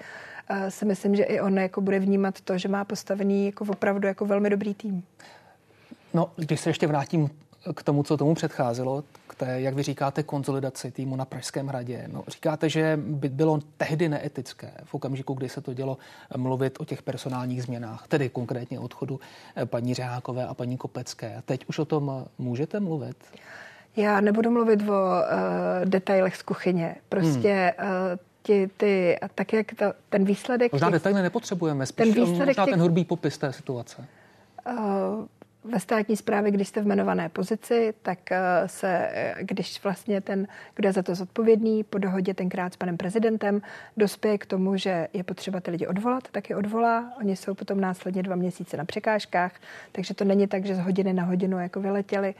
eh, 0.49 0.71
si 0.71 0.85
myslím, 0.85 1.15
že 1.15 1.23
i 1.23 1.41
on 1.41 1.57
jako 1.57 1.81
bude 1.81 1.99
vnímat 1.99 2.41
to, 2.41 2.57
že 2.57 2.67
má 2.67 2.85
postavený 2.85 3.45
jako 3.45 3.65
opravdu 3.69 4.07
jako 4.07 4.25
velmi 4.25 4.49
dobrý 4.49 4.73
tým. 4.73 5.03
No, 6.13 6.31
když 6.35 6.59
se 6.59 6.69
ještě 6.69 6.87
vrátím 6.87 7.29
k 7.75 7.83
tomu, 7.83 8.03
co 8.03 8.17
tomu 8.17 8.35
předcházelo, 8.35 9.03
k 9.27 9.35
té, 9.35 9.61
jak 9.61 9.75
vy 9.75 9.83
říkáte, 9.83 10.23
konzolidaci 10.23 10.91
týmu 10.91 11.15
na 11.15 11.25
Pražském 11.25 11.67
hradě. 11.67 12.09
No, 12.13 12.23
říkáte, 12.27 12.69
že 12.69 12.99
by 13.03 13.29
bylo 13.29 13.59
tehdy 13.77 14.09
neetické 14.09 14.71
v 14.83 14.93
okamžiku, 14.93 15.33
kdy 15.33 15.49
se 15.49 15.61
to 15.61 15.73
dělo 15.73 15.97
mluvit 16.37 16.77
o 16.79 16.85
těch 16.85 17.01
personálních 17.01 17.63
změnách, 17.63 18.07
tedy 18.07 18.29
konkrétně 18.29 18.79
odchodu 18.79 19.19
eh, 19.55 19.65
paní 19.65 19.93
Řehákové 19.93 20.47
a 20.47 20.53
paní 20.53 20.77
Kopecké. 20.77 21.41
Teď 21.45 21.65
už 21.69 21.79
o 21.79 21.85
tom 21.85 22.25
můžete 22.37 22.79
mluvit? 22.79 23.17
Já 23.95 24.21
nebudu 24.21 24.51
mluvit 24.51 24.81
o 24.81 24.91
uh, 24.91 25.85
detailech 25.85 26.35
z 26.35 26.41
kuchyně. 26.41 26.95
Prostě 27.09 27.73
hmm. 27.77 27.89
uh, 27.89 28.17
ti, 28.43 28.69
ty, 28.77 29.17
tak 29.35 29.53
jak 29.53 29.67
to, 29.79 29.85
ten 30.09 30.25
výsledek... 30.25 30.71
Možná 30.71 30.87
těch, 30.87 30.93
detaily 30.93 31.21
nepotřebujeme, 31.21 31.85
spíš 31.85 32.05
ten 32.05 32.23
výsledek 32.23 32.47
možná 32.47 32.65
těch, 32.65 32.73
ten 32.73 32.81
hrubý 32.81 33.05
popis 33.05 33.37
té 33.37 33.53
situace. 33.53 34.07
Uh, 34.67 35.25
ve 35.63 35.79
státní 35.79 36.17
správě, 36.17 36.51
když 36.51 36.67
jste 36.67 36.81
v 36.81 36.85
jmenované 36.85 37.29
pozici, 37.29 37.93
tak 38.01 38.31
eh, 38.31 38.39
se, 38.65 38.87
eh, 39.11 39.35
když 39.41 39.83
vlastně 39.83 40.21
ten, 40.21 40.47
kdo 40.75 40.87
je 40.87 40.93
za 40.93 41.03
to 41.03 41.15
zodpovědný, 41.15 41.83
po 41.83 41.97
dohodě 41.97 42.33
tenkrát 42.33 42.73
s 42.73 42.77
panem 42.77 42.97
prezidentem, 42.97 43.61
dospěje 43.97 44.37
k 44.37 44.45
tomu, 44.45 44.77
že 44.77 45.07
je 45.13 45.23
potřeba 45.23 45.59
ty 45.59 45.71
lidi 45.71 45.87
odvolat, 45.87 46.23
tak 46.31 46.49
je 46.49 46.55
odvolá. 46.55 47.13
Oni 47.19 47.35
jsou 47.35 47.53
potom 47.53 47.81
následně 47.81 48.23
dva 48.23 48.35
měsíce 48.35 48.77
na 48.77 48.85
překážkách, 48.85 49.51
takže 49.91 50.13
to 50.13 50.23
není 50.23 50.47
tak, 50.47 50.65
že 50.65 50.75
z 50.75 50.79
hodiny 50.79 51.13
na 51.13 51.23
hodinu 51.23 51.59
jako 51.59 51.81
vyletěli. 51.81 52.35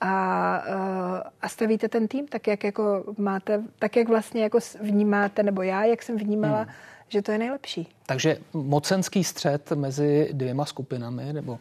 A, 0.00 0.64
eh, 0.66 1.30
a 1.40 1.48
stavíte 1.48 1.88
ten 1.88 2.08
tým 2.08 2.28
tak, 2.28 2.46
jak 2.46 2.64
jako 2.64 3.04
máte, 3.18 3.62
tak, 3.78 3.96
jak 3.96 4.08
vlastně 4.08 4.42
jako 4.42 4.58
vnímáte, 4.80 5.42
nebo 5.42 5.62
já, 5.62 5.84
jak 5.84 6.02
jsem 6.02 6.16
vnímala, 6.16 6.58
hmm. 6.58 6.72
že 7.08 7.22
to 7.22 7.32
je 7.32 7.38
nejlepší. 7.38 7.88
Takže 8.06 8.38
mocenský 8.52 9.24
střed 9.24 9.72
mezi 9.72 10.28
dvěma 10.32 10.64
skupinami, 10.64 11.32
nebo 11.32 11.58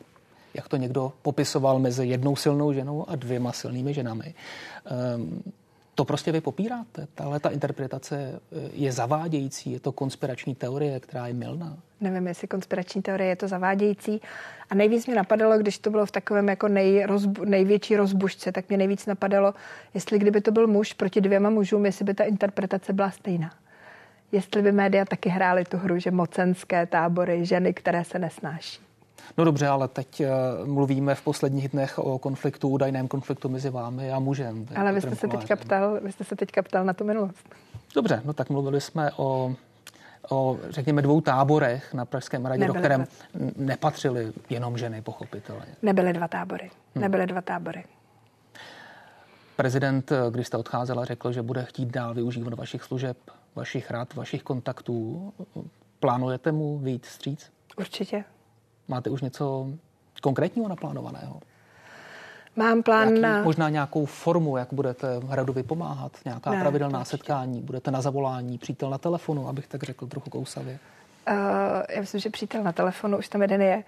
jak 0.53 0.67
to 0.67 0.77
někdo 0.77 1.13
popisoval 1.21 1.79
mezi 1.79 2.07
jednou 2.07 2.35
silnou 2.35 2.73
ženou 2.73 3.09
a 3.09 3.15
dvěma 3.15 3.51
silnými 3.51 3.93
ženami. 3.93 4.33
Um, 5.15 5.43
to 5.97 6.05
prostě 6.05 6.31
vy 6.31 6.41
popíráte. 6.41 7.07
Tahle 7.15 7.39
ta 7.39 7.49
interpretace 7.49 8.17
eh, 8.17 8.69
je 8.73 8.91
zavádějící, 8.91 9.71
je 9.71 9.79
to 9.79 9.91
konspirační 9.91 10.55
teorie, 10.55 10.99
která 10.99 11.27
je 11.27 11.33
milná. 11.33 11.77
Nevím, 12.01 12.27
jestli 12.27 12.47
konspirační 12.47 13.01
teorie 13.01 13.29
je 13.29 13.35
to 13.35 13.47
zavádějící. 13.47 14.21
A 14.69 14.75
nejvíc 14.75 15.07
mě 15.07 15.15
napadalo, 15.15 15.57
když 15.57 15.77
to 15.77 15.89
bylo 15.89 16.05
v 16.05 16.11
takovém 16.11 16.49
jako 16.49 16.67
nejrozbu, 16.67 17.45
největší 17.45 17.95
rozbušce, 17.95 18.51
tak 18.51 18.69
mě 18.69 18.77
nejvíc 18.77 19.05
napadalo, 19.05 19.53
jestli 19.93 20.19
kdyby 20.19 20.41
to 20.41 20.51
byl 20.51 20.67
muž 20.67 20.93
proti 20.93 21.21
dvěma 21.21 21.49
mužům, 21.49 21.85
jestli 21.85 22.05
by 22.05 22.13
ta 22.13 22.23
interpretace 22.23 22.93
byla 22.93 23.11
stejná. 23.11 23.53
Jestli 24.31 24.61
by 24.61 24.71
média 24.71 25.05
taky 25.05 25.29
hrály 25.29 25.65
tu 25.65 25.77
hru, 25.77 25.99
že 25.99 26.11
mocenské 26.11 26.85
tábory, 26.85 27.45
ženy, 27.45 27.73
které 27.73 28.03
se 28.03 28.19
nesnáší. 28.19 28.86
No 29.37 29.43
dobře, 29.43 29.67
ale 29.67 29.87
teď 29.87 30.21
uh, 30.21 30.67
mluvíme 30.67 31.15
v 31.15 31.21
posledních 31.21 31.69
dnech 31.69 31.99
o 31.99 32.19
konfliktu, 32.19 32.69
údajném 32.69 33.07
konfliktu 33.07 33.49
mezi 33.49 33.69
vámi 33.69 34.11
a 34.11 34.19
mužem. 34.19 34.65
Ale 34.75 34.93
vy 34.93 35.01
jste, 35.01 35.15
se 35.15 35.27
teďka 35.27 35.55
ptal, 35.55 35.99
vy 36.01 36.11
jste 36.11 36.23
se 36.23 36.35
teďka 36.35 36.61
ptal 36.61 36.85
na 36.85 36.93
tu 36.93 37.03
minulost. 37.03 37.49
Dobře, 37.95 38.21
no 38.25 38.33
tak 38.33 38.49
mluvili 38.49 38.81
jsme 38.81 39.11
o 39.17 39.55
o, 40.29 40.57
řekněme, 40.69 41.01
dvou 41.01 41.21
táborech 41.21 41.93
na 41.93 42.05
Pražském 42.05 42.43
hradě, 42.43 42.67
do 42.67 42.73
kterém 42.73 43.05
dva. 43.33 43.51
nepatřily 43.57 44.33
jenom 44.49 44.77
ženy, 44.77 45.01
pochopitelně. 45.01 45.65
Nebyly 45.81 46.13
dva 46.13 46.27
tábory. 46.27 46.71
Hmm. 46.95 47.01
Nebyly 47.01 47.27
dva 47.27 47.41
tábory. 47.41 47.83
Prezident, 49.55 50.11
eh, 50.11 50.15
když 50.31 50.47
jste 50.47 50.57
odcházela, 50.57 51.05
řekl, 51.05 51.31
že 51.31 51.41
bude 51.41 51.65
chtít 51.65 51.89
dál 51.89 52.13
využívat 52.13 52.53
vašich 52.53 52.83
služeb, 52.83 53.17
vašich 53.55 53.91
rad, 53.91 54.13
vašich 54.13 54.43
kontaktů. 54.43 55.33
Plánujete 55.99 56.51
mu 56.51 56.77
víc 56.77 57.05
stříc? 57.05 57.51
Určitě. 57.77 58.23
Máte 58.87 59.09
už 59.09 59.21
něco 59.21 59.67
konkrétního 60.21 60.69
naplánovaného? 60.69 61.39
Mám 62.55 62.83
plán 62.83 63.09
Jaký, 63.09 63.21
na... 63.21 63.43
Možná 63.43 63.69
nějakou 63.69 64.05
formu, 64.05 64.57
jak 64.57 64.67
budete 64.71 65.19
hradu 65.27 65.53
vypomáhat, 65.53 66.11
nějaká 66.25 66.51
ne, 66.51 66.61
pravidelná 66.61 66.99
určitě. 66.99 67.17
setkání, 67.17 67.61
budete 67.61 67.91
na 67.91 68.01
zavolání, 68.01 68.57
přítel 68.57 68.89
na 68.89 68.97
telefonu, 68.97 69.47
abych 69.47 69.67
tak 69.67 69.83
řekl 69.83 70.07
trochu 70.07 70.29
kousavě. 70.29 70.79
Uh, 71.29 71.35
já 71.89 72.01
myslím, 72.01 72.21
že 72.21 72.29
přítel 72.29 72.63
na 72.63 72.71
telefonu 72.71 73.17
už 73.17 73.29
tam 73.29 73.41
jeden 73.41 73.61
je. 73.61 73.83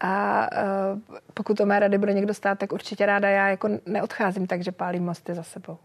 A 0.00 0.46
uh, 0.92 1.00
pokud 1.34 1.56
to 1.56 1.66
mé 1.66 1.80
rady 1.80 1.98
bude 1.98 2.12
někdo 2.12 2.34
stát, 2.34 2.58
tak 2.58 2.72
určitě 2.72 3.06
ráda 3.06 3.28
já 3.28 3.48
jako 3.48 3.68
neodcházím, 3.86 4.46
takže 4.46 4.72
pálím 4.72 5.04
mosty 5.04 5.34
za 5.34 5.42
sebou. 5.42 5.78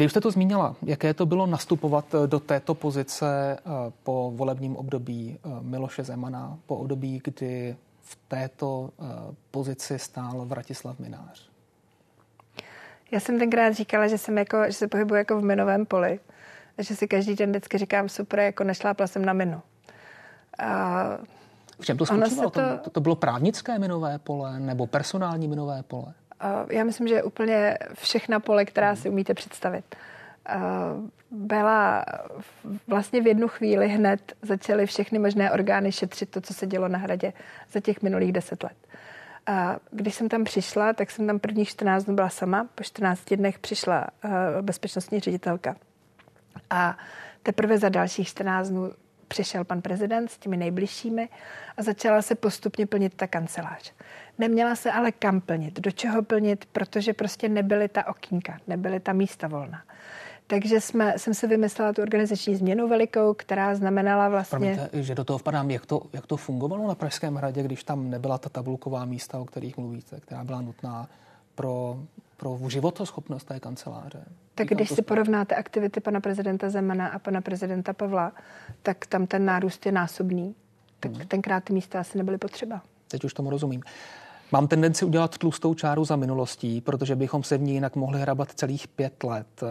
Vy 0.00 0.06
už 0.06 0.12
jste 0.12 0.20
to 0.20 0.30
zmínila, 0.30 0.76
jaké 0.82 1.14
to 1.14 1.26
bylo 1.26 1.46
nastupovat 1.46 2.14
eh, 2.14 2.26
do 2.26 2.40
této 2.40 2.74
pozice 2.74 3.56
eh, 3.58 3.70
po 4.02 4.32
volebním 4.34 4.76
období 4.76 5.38
eh, 5.38 5.48
Miloše 5.60 6.04
Zemana, 6.04 6.58
po 6.66 6.76
období, 6.76 7.20
kdy 7.24 7.76
v 8.02 8.18
této 8.28 8.90
pozici 9.50 9.98
stál 9.98 10.46
Vratislav 10.46 10.98
Minář? 10.98 11.48
Já 13.10 13.20
jsem 13.20 13.38
tenkrát 13.38 13.72
říkala, 13.72 14.08
že, 14.08 14.18
jsem 14.18 14.38
jako, 14.38 14.66
že 14.66 14.72
se 14.72 14.88
pohybuji 14.88 15.14
jako 15.14 15.40
v 15.40 15.44
minovém 15.44 15.86
poli. 15.86 16.20
Že 16.78 16.96
si 16.96 17.08
každý 17.08 17.34
den 17.34 17.50
vždycky 17.50 17.78
říkám, 17.78 18.08
super, 18.08 18.40
jako 18.40 18.64
nešlápla 18.64 19.06
jsem 19.06 19.24
na 19.24 19.32
minu. 19.32 19.62
A 20.58 21.04
v 21.80 21.84
čem 21.84 21.96
to 21.96 22.06
spočívalo? 22.06 22.50
To... 22.50 22.60
To, 22.84 22.90
to 22.90 23.00
bylo 23.00 23.16
právnické 23.16 23.78
minové 23.78 24.18
pole 24.18 24.60
nebo 24.60 24.86
personální 24.86 25.48
minové 25.48 25.82
pole? 25.82 26.14
Já 26.70 26.84
myslím, 26.84 27.08
že 27.08 27.22
úplně 27.22 27.78
všechna 27.94 28.40
pole, 28.40 28.64
která 28.64 28.96
si 28.96 29.08
umíte 29.08 29.34
představit. 29.34 29.96
Byla 31.30 32.04
vlastně 32.86 33.20
v 33.20 33.26
jednu 33.26 33.48
chvíli 33.48 33.88
hned 33.88 34.32
začaly 34.42 34.86
všechny 34.86 35.18
možné 35.18 35.52
orgány 35.52 35.92
šetřit 35.92 36.30
to, 36.30 36.40
co 36.40 36.54
se 36.54 36.66
dělo 36.66 36.88
na 36.88 36.98
hradě 36.98 37.32
za 37.72 37.80
těch 37.80 38.02
minulých 38.02 38.32
deset 38.32 38.62
let. 38.62 38.76
Když 39.90 40.14
jsem 40.14 40.28
tam 40.28 40.44
přišla, 40.44 40.92
tak 40.92 41.10
jsem 41.10 41.26
tam 41.26 41.38
prvních 41.38 41.68
14 41.68 42.04
dnů 42.04 42.14
byla 42.14 42.28
sama. 42.28 42.68
Po 42.74 42.84
14 42.84 43.34
dnech 43.34 43.58
přišla 43.58 44.06
bezpečnostní 44.60 45.20
ředitelka. 45.20 45.76
A 46.70 46.98
teprve 47.42 47.78
za 47.78 47.88
dalších 47.88 48.28
14 48.28 48.68
dnů 48.68 48.92
přišel 49.28 49.64
pan 49.64 49.82
prezident 49.82 50.30
s 50.30 50.38
těmi 50.38 50.56
nejbližšími 50.56 51.28
a 51.76 51.82
začala 51.82 52.22
se 52.22 52.34
postupně 52.34 52.86
plnit 52.86 53.14
ta 53.14 53.26
kancelář. 53.26 53.92
Neměla 54.40 54.76
se 54.76 54.92
ale 54.92 55.12
kam 55.12 55.40
plnit, 55.40 55.80
do 55.80 55.90
čeho 55.90 56.22
plnit, 56.22 56.64
protože 56.72 57.14
prostě 57.14 57.48
nebyly 57.48 57.88
ta 57.88 58.06
okýnka, 58.06 58.58
nebyly 58.66 59.00
ta 59.00 59.12
místa 59.12 59.48
volná. 59.48 59.82
Takže 60.46 60.80
jsme, 60.80 61.14
jsem 61.16 61.34
si 61.34 61.46
vymyslela 61.46 61.92
tu 61.92 62.02
organizační 62.02 62.56
změnu 62.56 62.88
velikou, 62.88 63.34
která 63.34 63.74
znamenala 63.74 64.28
vlastně... 64.28 64.58
Promiňte, 64.58 65.02
že 65.02 65.14
do 65.14 65.24
toho 65.24 65.38
vpadám, 65.38 65.70
jak 65.70 65.86
to, 65.86 66.02
jak 66.12 66.26
to 66.26 66.36
fungovalo 66.36 66.88
na 66.88 66.94
Pražském 66.94 67.34
hradě, 67.34 67.62
když 67.62 67.84
tam 67.84 68.10
nebyla 68.10 68.38
ta 68.38 68.48
tabulková 68.48 69.04
místa, 69.04 69.38
o 69.38 69.44
kterých 69.44 69.76
mluvíte, 69.76 70.20
která 70.20 70.44
byla 70.44 70.60
nutná 70.60 71.08
pro, 71.54 71.98
pro 72.36 72.58
životoschopnost 72.68 73.46
té 73.46 73.60
kanceláře. 73.60 74.24
Tak 74.54 74.68
když 74.68 74.88
si 74.88 75.02
porovnáte 75.02 75.54
aktivity 75.54 76.00
pana 76.00 76.20
prezidenta 76.20 76.70
Zemana 76.70 77.08
a 77.08 77.18
pana 77.18 77.40
prezidenta 77.40 77.92
Pavla, 77.92 78.32
tak 78.82 79.06
tam 79.06 79.26
ten 79.26 79.44
nárůst 79.44 79.86
je 79.86 79.92
násobný. 79.92 80.54
Tak 81.00 81.12
hmm. 81.12 81.26
tenkrát 81.26 81.64
ty 81.64 81.72
místa 81.72 82.00
asi 82.00 82.18
nebyly 82.18 82.38
potřeba. 82.38 82.82
Teď 83.08 83.24
už 83.24 83.34
tomu 83.34 83.50
rozumím. 83.50 83.82
Mám 84.52 84.68
tendenci 84.68 85.04
udělat 85.04 85.38
tlustou 85.38 85.74
čáru 85.74 86.04
za 86.04 86.16
minulostí, 86.16 86.80
protože 86.80 87.16
bychom 87.16 87.42
se 87.42 87.58
v 87.58 87.62
ní 87.62 87.72
jinak 87.72 87.96
mohli 87.96 88.20
hrabat 88.20 88.52
celých 88.52 88.88
pět 88.88 89.24
let. 89.24 89.62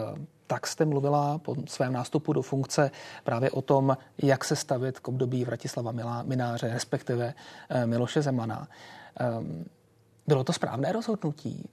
Tak 0.46 0.66
jste 0.66 0.84
mluvila 0.84 1.38
po 1.38 1.56
svém 1.66 1.92
nástupu 1.92 2.32
do 2.32 2.42
funkce 2.42 2.90
právě 3.24 3.50
o 3.50 3.62
tom, 3.62 3.96
jak 4.22 4.44
se 4.44 4.56
stavit 4.56 5.00
k 5.00 5.08
období 5.08 5.44
Vratislava 5.44 6.22
Mináře, 6.22 6.68
respektive 6.68 7.34
eh, 7.68 7.86
Miloše 7.86 8.22
Zemana. 8.22 8.68
Ehm, 9.20 9.64
bylo 10.26 10.44
to 10.44 10.52
správné 10.52 10.92
rozhodnutí? 10.92 11.68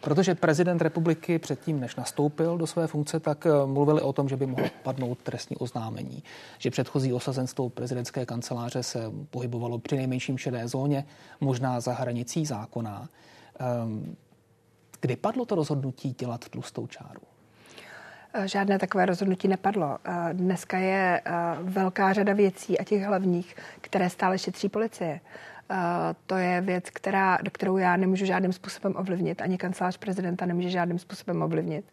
Protože 0.00 0.34
prezident 0.34 0.82
republiky 0.82 1.38
předtím, 1.38 1.80
než 1.80 1.96
nastoupil 1.96 2.58
do 2.58 2.66
své 2.66 2.86
funkce, 2.86 3.20
tak 3.20 3.46
eh, 3.46 3.66
mluvili 3.66 4.00
o 4.00 4.12
tom, 4.12 4.28
že 4.28 4.36
by 4.36 4.46
mohlo 4.46 4.66
padnout 4.82 5.18
trestní 5.18 5.56
oznámení, 5.56 6.22
že 6.58 6.70
předchozí 6.70 7.12
osazenstvo 7.12 7.68
prezidentské 7.68 8.26
kanceláře 8.26 8.82
se 8.82 9.12
pohybovalo 9.30 9.78
při 9.78 9.96
nejmenším 9.96 10.38
šedé 10.38 10.68
zóně, 10.68 11.04
možná 11.40 11.80
za 11.80 11.92
hranicí 11.92 12.46
zákona. 12.46 13.08
Ehm, 13.58 14.16
kdy 15.00 15.16
padlo 15.16 15.44
to 15.44 15.54
rozhodnutí 15.54 16.14
dělat 16.18 16.48
tlustou 16.48 16.86
čáru? 16.86 17.20
Eh, 18.34 18.48
žádné 18.48 18.78
takové 18.78 19.06
rozhodnutí 19.06 19.48
nepadlo. 19.48 19.98
Eh, 20.04 20.28
dneska 20.32 20.78
je 20.78 21.22
velká 21.60 22.12
řada 22.12 22.32
věcí 22.32 22.78
a 22.78 22.84
těch 22.84 23.02
hlavních, 23.02 23.56
které 23.80 24.10
stále 24.10 24.38
šetří 24.38 24.68
policie. 24.68 25.20
To 26.26 26.34
je 26.36 26.60
věc, 26.60 26.90
která, 26.90 27.38
kterou 27.52 27.76
já 27.76 27.96
nemůžu 27.96 28.24
žádným 28.24 28.52
způsobem 28.52 28.94
ovlivnit, 28.96 29.42
ani 29.42 29.58
kancelář 29.58 29.96
prezidenta 29.96 30.46
nemůže 30.46 30.70
žádným 30.70 30.98
způsobem 30.98 31.42
ovlivnit. 31.42 31.84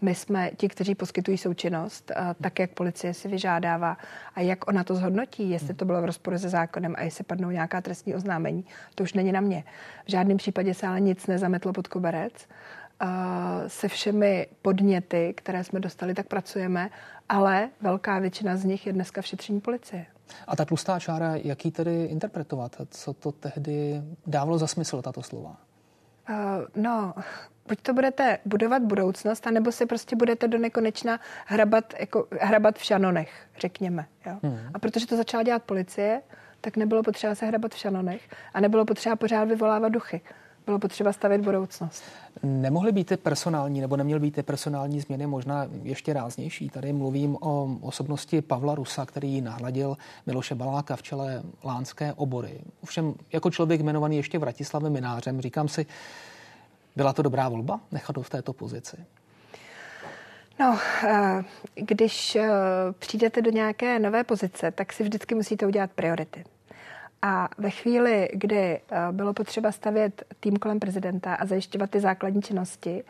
My 0.00 0.14
jsme 0.14 0.50
ti, 0.56 0.68
kteří 0.68 0.94
poskytují 0.94 1.38
součinnost, 1.38 2.12
tak 2.42 2.58
jak 2.58 2.70
policie 2.70 3.14
si 3.14 3.28
vyžádává 3.28 3.98
a 4.34 4.40
jak 4.40 4.68
ona 4.68 4.84
to 4.84 4.94
zhodnotí, 4.94 5.50
jestli 5.50 5.74
to 5.74 5.84
bylo 5.84 6.02
v 6.02 6.04
rozporu 6.04 6.38
se 6.38 6.48
zákonem 6.48 6.94
a 6.98 7.02
jestli 7.02 7.24
padnou 7.24 7.50
nějaká 7.50 7.80
trestní 7.80 8.14
oznámení, 8.14 8.64
to 8.94 9.02
už 9.02 9.12
není 9.14 9.32
na 9.32 9.40
mě. 9.40 9.64
V 10.06 10.10
žádném 10.10 10.36
případě 10.36 10.74
se 10.74 10.86
ale 10.86 11.00
nic 11.00 11.26
nezametlo 11.26 11.72
pod 11.72 11.88
koberec 11.88 12.48
se 13.66 13.88
všemi 13.88 14.46
podněty, 14.62 15.34
které 15.36 15.64
jsme 15.64 15.80
dostali, 15.80 16.14
tak 16.14 16.26
pracujeme, 16.26 16.90
ale 17.28 17.68
velká 17.80 18.18
většina 18.18 18.56
z 18.56 18.64
nich 18.64 18.86
je 18.86 18.92
dneska 18.92 19.22
v 19.22 19.26
šetření 19.26 19.60
policie. 19.60 20.06
A 20.46 20.56
ta 20.56 20.64
tlustá 20.64 20.98
čára, 20.98 21.32
jaký 21.36 21.70
tedy 21.70 22.04
interpretovat? 22.04 22.76
Co 22.90 23.12
to 23.12 23.32
tehdy 23.32 24.02
dávalo 24.26 24.58
za 24.58 24.66
smysl, 24.66 25.02
tato 25.02 25.22
slova? 25.22 25.56
Uh, 26.30 26.36
no, 26.76 27.14
buď 27.68 27.80
to 27.80 27.94
budete 27.94 28.38
budovat 28.44 28.82
budoucnost, 28.82 29.46
anebo 29.46 29.72
si 29.72 29.86
prostě 29.86 30.16
budete 30.16 30.48
do 30.48 30.58
nekonečna 30.58 31.20
hrabat, 31.46 31.94
jako, 32.00 32.26
hrabat 32.40 32.78
v 32.78 32.84
šanonech, 32.84 33.32
řekněme. 33.60 34.06
Jo? 34.26 34.38
Hmm. 34.42 34.58
A 34.74 34.78
protože 34.78 35.06
to 35.06 35.16
začala 35.16 35.42
dělat 35.42 35.62
policie, 35.62 36.22
tak 36.60 36.76
nebylo 36.76 37.02
potřeba 37.02 37.34
se 37.34 37.46
hrabat 37.46 37.74
v 37.74 37.78
šanonech 37.78 38.28
a 38.54 38.60
nebylo 38.60 38.84
potřeba 38.84 39.16
pořád 39.16 39.44
vyvolávat 39.44 39.92
duchy 39.92 40.20
bylo 40.70 40.78
potřeba 40.78 41.12
stavit 41.12 41.40
budoucnost. 41.40 42.02
Nemohly 42.42 42.92
být 42.92 43.06
ty 43.06 43.16
personální, 43.16 43.80
nebo 43.80 43.96
neměly 43.96 44.20
být 44.20 44.34
ty 44.34 44.42
personální 44.42 45.00
změny 45.00 45.26
možná 45.26 45.66
ještě 45.82 46.12
ráznější? 46.12 46.68
Tady 46.70 46.92
mluvím 46.92 47.36
o 47.40 47.78
osobnosti 47.80 48.42
Pavla 48.42 48.74
Rusa, 48.74 49.06
který 49.06 49.40
nahladil 49.40 49.96
Miloše 50.26 50.54
Baláka 50.54 50.96
v 50.96 51.02
čele 51.02 51.42
lánské 51.64 52.12
obory. 52.12 52.60
Ovšem, 52.82 53.14
jako 53.32 53.50
člověk 53.50 53.80
jmenovaný 53.80 54.16
ještě 54.16 54.38
Vratislavem 54.38 54.92
Minářem, 54.92 55.40
říkám 55.40 55.68
si, 55.68 55.86
byla 56.96 57.12
to 57.12 57.22
dobrá 57.22 57.48
volba 57.48 57.80
nechat 57.92 58.16
ho 58.16 58.22
v 58.22 58.30
této 58.30 58.52
pozici? 58.52 58.96
No, 60.60 60.78
eh, 61.04 61.42
když 61.74 62.36
eh, 62.36 62.48
přijdete 62.98 63.42
do 63.42 63.50
nějaké 63.50 63.98
nové 63.98 64.24
pozice, 64.24 64.70
tak 64.70 64.92
si 64.92 65.02
vždycky 65.02 65.34
musíte 65.34 65.66
udělat 65.66 65.90
priority. 65.90 66.44
A 67.22 67.48
ve 67.58 67.70
chvíli, 67.70 68.28
kdy 68.32 68.56
eh, 68.56 68.80
bylo 69.12 69.34
potřeba 69.34 69.72
stavět 69.72 70.22
tým 70.40 70.56
kolem 70.56 70.80
prezidenta 70.80 71.34
a 71.34 71.46
zajišťovat 71.46 71.90
ty 71.90 72.00
základní 72.00 72.42
činnosti, 72.42 73.04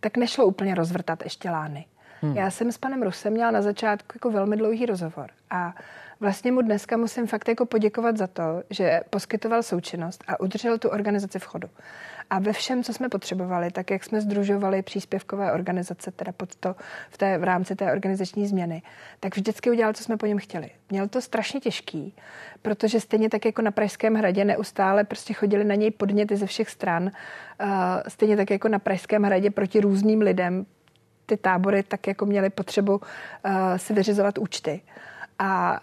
tak 0.00 0.16
nešlo 0.16 0.46
úplně 0.46 0.74
rozvrtat 0.74 1.22
ještě 1.24 1.50
lány. 1.50 1.86
Hmm. 2.22 2.36
Já 2.36 2.50
jsem 2.50 2.72
s 2.72 2.78
panem 2.78 3.02
Rusem 3.02 3.32
měla 3.32 3.50
na 3.50 3.62
začátku 3.62 4.12
jako 4.14 4.30
velmi 4.30 4.56
dlouhý 4.56 4.86
rozhovor 4.86 5.30
a 5.50 5.74
vlastně 6.20 6.52
mu 6.52 6.62
dneska 6.62 6.96
musím 6.96 7.26
fakt 7.26 7.48
jako 7.48 7.66
poděkovat 7.66 8.16
za 8.16 8.26
to, 8.26 8.62
že 8.70 9.00
poskytoval 9.10 9.62
součinnost 9.62 10.24
a 10.28 10.40
udržel 10.40 10.78
tu 10.78 10.88
organizaci 10.88 11.38
v 11.38 11.44
chodu. 11.44 11.68
A 12.30 12.38
ve 12.38 12.52
všem, 12.52 12.82
co 12.82 12.92
jsme 12.92 13.08
potřebovali, 13.08 13.70
tak 13.70 13.90
jak 13.90 14.04
jsme 14.04 14.20
združovali 14.20 14.82
příspěvkové 14.82 15.52
organizace, 15.52 16.10
teda 16.10 16.32
pod 16.32 16.56
to 16.56 16.76
v, 17.10 17.18
té, 17.18 17.38
v 17.38 17.44
rámci 17.44 17.76
té 17.76 17.92
organizační 17.92 18.46
změny, 18.46 18.82
tak 19.20 19.36
vždycky 19.36 19.70
udělal, 19.70 19.92
co 19.92 20.04
jsme 20.04 20.16
po 20.16 20.26
něm 20.26 20.38
chtěli. 20.38 20.70
Měl 20.90 21.08
to 21.08 21.20
strašně 21.20 21.60
těžký, 21.60 22.14
protože 22.62 23.00
stejně 23.00 23.30
tak 23.30 23.44
jako 23.44 23.62
na 23.62 23.70
Pražském 23.70 24.14
hradě 24.14 24.44
neustále 24.44 25.04
prostě 25.04 25.34
chodili 25.34 25.64
na 25.64 25.74
něj 25.74 25.90
podněty 25.90 26.36
ze 26.36 26.46
všech 26.46 26.70
stran, 26.70 27.02
uh, 27.02 27.68
stejně 28.08 28.36
tak 28.36 28.50
jako 28.50 28.68
na 28.68 28.78
Pražském 28.78 29.22
hradě 29.22 29.50
proti 29.50 29.80
různým 29.80 30.20
lidem, 30.20 30.66
ty 31.32 31.36
tábory 31.36 31.82
tak 31.82 32.06
jako 32.06 32.26
měly 32.26 32.50
potřebu 32.50 32.92
uh, 32.92 33.00
si 33.76 33.94
vyřizovat 33.94 34.38
účty. 34.38 34.80
A 35.38 35.80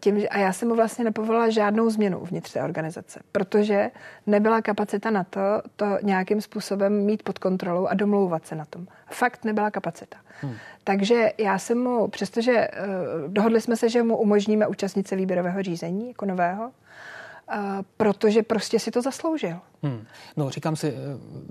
tím, 0.00 0.26
a 0.30 0.38
já 0.38 0.52
jsem 0.52 0.68
mu 0.68 0.74
vlastně 0.74 1.04
nepovolila 1.04 1.50
žádnou 1.50 1.90
změnu 1.90 2.18
uvnitř 2.18 2.52
té 2.52 2.62
organizace, 2.62 3.20
protože 3.32 3.90
nebyla 4.26 4.62
kapacita 4.62 5.10
na 5.10 5.24
to, 5.24 5.40
to 5.76 5.86
nějakým 6.02 6.40
způsobem 6.40 7.04
mít 7.04 7.22
pod 7.22 7.38
kontrolou 7.38 7.86
a 7.86 7.94
domlouvat 7.94 8.46
se 8.46 8.54
na 8.54 8.64
tom. 8.64 8.86
Fakt 9.06 9.44
nebyla 9.44 9.70
kapacita. 9.70 10.16
Hmm. 10.40 10.54
Takže 10.84 11.32
já 11.38 11.58
jsem 11.58 11.78
mu, 11.78 12.08
přestože 12.08 12.68
uh, 12.68 13.32
dohodli 13.32 13.60
jsme 13.60 13.76
se, 13.76 13.88
že 13.88 14.02
mu 14.02 14.16
umožníme 14.16 14.66
účastnit 14.66 15.08
se 15.08 15.16
výběrového 15.16 15.62
řízení 15.62 16.08
jako 16.08 16.26
nového, 16.26 16.70
protože 17.96 18.42
prostě 18.42 18.78
si 18.78 18.90
to 18.90 19.02
zasloužil. 19.02 19.56
Hmm. 19.82 20.04
No, 20.36 20.50
říkám 20.50 20.76
si, 20.76 20.88
eh, 20.88 20.94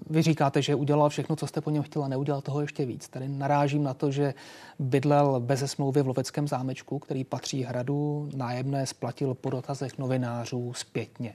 vy 0.10 0.22
říkáte, 0.22 0.62
že 0.62 0.76
udělal 0.76 1.10
všechno, 1.10 1.36
co 1.36 1.48
jste 1.48 1.62
po 1.62 1.70
něm 1.70 1.84
chtěla, 1.84 2.08
neudělal 2.08 2.42
toho 2.42 2.62
ještě 2.62 2.86
víc. 2.86 3.10
Tady 3.10 3.28
narážím 3.28 3.84
na 3.84 3.94
to, 3.94 4.12
že 4.12 4.34
bydlel 4.80 5.40
bez 5.40 5.72
smlouvy 5.72 6.02
v 6.02 6.08
Loveckém 6.08 6.48
zámečku, 6.48 7.00
který 7.00 7.24
patří 7.24 7.64
hradu, 7.64 8.30
nájemné 8.36 8.86
splatil 8.86 9.34
po 9.34 9.50
dotazech 9.50 9.98
novinářů 9.98 10.74
zpětně. 10.74 11.34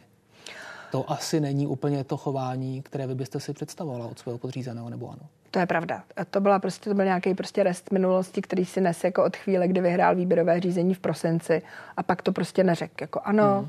To 0.92 1.10
asi 1.10 1.40
není 1.40 1.66
úplně 1.66 2.04
to 2.04 2.16
chování, 2.16 2.82
které 2.82 3.06
vy 3.06 3.14
byste 3.14 3.40
si 3.40 3.52
představovala 3.52 4.06
od 4.06 4.18
svého 4.18 4.38
podřízeného, 4.38 4.90
nebo 4.90 5.08
ano? 5.10 5.22
To 5.50 5.58
je 5.58 5.66
pravda. 5.66 6.02
To 6.30 6.40
byla 6.40 6.58
prostě, 6.58 6.90
to 6.90 6.94
byl 6.94 7.04
nějaký 7.04 7.34
prostě 7.34 7.62
rest 7.62 7.92
minulosti, 7.92 8.42
který 8.42 8.64
si 8.64 8.80
nes 8.80 9.04
jako 9.04 9.24
od 9.24 9.36
chvíle, 9.36 9.68
kdy 9.68 9.80
vyhrál 9.80 10.14
výběrové 10.14 10.60
řízení 10.60 10.94
v 10.94 10.98
prosinci 10.98 11.62
a 11.96 12.02
pak 12.02 12.22
to 12.22 12.32
prostě 12.32 12.64
neřekl. 12.64 12.94
Jako 13.00 13.20
ano, 13.24 13.58
hmm 13.58 13.68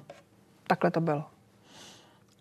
takhle 0.72 0.92
to 0.92 1.02
bylo. 1.02 1.24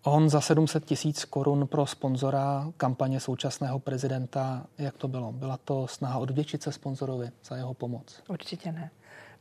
On 0.03 0.29
za 0.29 0.41
700 0.41 0.85
tisíc 0.85 1.25
korun 1.25 1.67
pro 1.67 1.85
sponzora 1.85 2.71
kampaně 2.77 3.19
současného 3.19 3.79
prezidenta, 3.79 4.65
jak 4.77 4.97
to 4.97 5.07
bylo? 5.07 5.31
Byla 5.31 5.57
to 5.57 5.87
snaha 5.87 6.19
odvděčit 6.19 6.63
se 6.63 6.71
sponzorovi 6.71 7.31
za 7.45 7.55
jeho 7.55 7.73
pomoc? 7.73 8.23
Určitě 8.27 8.71
ne. 8.71 8.91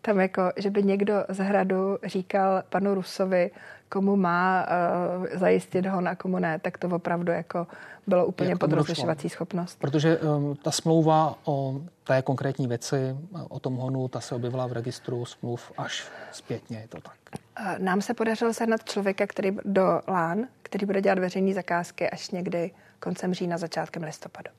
Tam 0.03 0.21
jako, 0.21 0.43
že 0.57 0.71
by 0.71 0.83
někdo 0.83 1.25
z 1.29 1.39
hradu 1.39 1.99
říkal 2.05 2.63
panu 2.69 2.95
Rusovi, 2.95 3.51
komu 3.89 4.17
má 4.17 4.67
uh, 4.67 5.27
zajistit 5.39 5.87
hon 5.87 6.09
a 6.09 6.15
komu 6.15 6.39
ne, 6.39 6.59
tak 6.59 6.79
to 6.79 6.89
opravdu 6.89 7.33
jako 7.33 7.67
bylo 8.07 8.27
úplně 8.27 8.57
pod 8.57 8.73
rozlišovací 8.73 9.29
schopnost. 9.29 9.79
Protože 9.79 10.19
um, 10.19 10.57
ta 10.57 10.71
smlouva 10.71 11.35
o 11.45 11.81
té 12.05 12.23
konkrétní 12.23 12.67
věci, 12.67 13.17
o 13.49 13.61
tom 13.61 13.77
honu, 13.77 14.09
ta 14.09 14.21
se 14.21 14.35
objevila 14.35 14.67
v 14.67 14.73
registru 14.73 15.25
smluv 15.25 15.73
až 15.79 16.05
zpětně, 16.33 16.79
je 16.79 16.89
to 16.89 17.01
tak. 17.01 17.15
Uh, 17.61 17.79
nám 17.79 18.03
se 18.03 18.15
podařilo 18.15 18.55
sehnat 18.55 18.85
člověka, 18.85 19.27
který 19.27 19.57
do 19.65 20.01
LAN, 20.09 20.47
který 20.63 20.87
bude 20.87 21.01
dělat 21.03 21.19
veřejné 21.19 21.55
zakázky 21.55 22.11
až 22.11 22.31
někdy 22.31 22.71
koncem 23.01 23.35
října, 23.35 23.59
začátkem 23.59 24.03
listopadu 24.03 24.51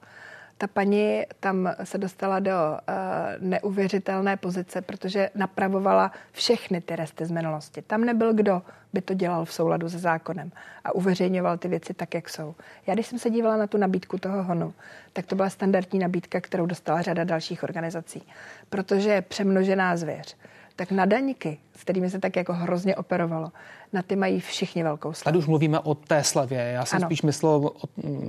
ta 0.62 0.67
paní 0.67 1.24
tam 1.39 1.74
se 1.84 1.97
dostala 1.97 2.39
do 2.39 2.52
uh, 2.52 3.47
neuvěřitelné 3.47 4.38
pozice, 4.38 4.82
protože 4.82 5.30
napravovala 5.36 6.12
všechny 6.32 6.82
ty 6.82 6.95
resty 6.95 7.26
z 7.26 7.32
minulosti. 7.32 7.82
Tam 7.82 8.06
nebyl 8.06 8.34
kdo 8.34 8.62
by 8.93 9.02
to 9.02 9.13
dělal 9.13 9.45
v 9.45 9.54
souladu 9.54 9.89
se 9.89 10.00
zákonem 10.00 10.52
a 10.84 10.95
uveřejňoval 10.95 11.58
ty 11.58 11.67
věci 11.67 11.93
tak, 11.93 12.13
jak 12.13 12.30
jsou. 12.30 12.56
Já 12.88 12.93
když 12.93 13.08
jsem 13.08 13.19
se 13.19 13.30
dívala 13.30 13.58
na 13.58 13.67
tu 13.67 13.78
nabídku 13.78 14.17
toho 14.17 14.43
honu, 14.43 14.74
tak 15.13 15.26
to 15.26 15.36
byla 15.36 15.50
standardní 15.50 16.00
nabídka, 16.00 16.41
kterou 16.41 16.65
dostala 16.65 17.02
řada 17.02 17.24
dalších 17.24 17.63
organizací, 17.63 18.24
protože 18.69 19.10
je 19.10 19.21
přemnožená 19.21 19.97
zvěř 19.97 20.38
tak 20.76 20.91
na 20.91 21.06
daňky, 21.06 21.58
s 21.82 21.84
kterými 21.84 22.10
se 22.10 22.20
tak 22.20 22.36
jako 22.36 22.54
hrozně 22.54 22.96
operovalo, 22.96 23.52
na 23.94 24.02
ty 24.02 24.15
mají 24.15 24.39
všichni 24.39 24.84
velkou 24.84 25.13
slavu. 25.13 25.24
Tady 25.24 25.38
už 25.38 25.48
mluvíme 25.48 25.80
o 25.80 25.96
té 25.96 26.24
slevě. 26.24 26.60
Já 26.60 26.86
jsem 26.86 26.98
ano. 26.98 27.08
spíš 27.08 27.22
myslel, 27.22 27.72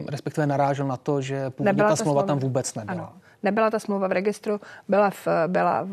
respektive 0.08 0.46
narážel 0.46 0.86
na 0.86 0.96
to, 0.96 1.20
že 1.20 1.50
původně 1.50 1.82
ta, 1.82 1.88
ta 1.88 1.96
smlouva 1.96 2.22
tam 2.22 2.38
vůbec 2.38 2.74
nebyla. 2.74 2.92
Ano. 2.92 3.12
Nebyla 3.42 3.70
ta 3.70 3.78
smlouva 3.78 4.08
v 4.08 4.12
registru, 4.12 4.60
byla 4.88 5.10
v, 5.10 5.28
byla 5.46 5.82
v, 5.82 5.92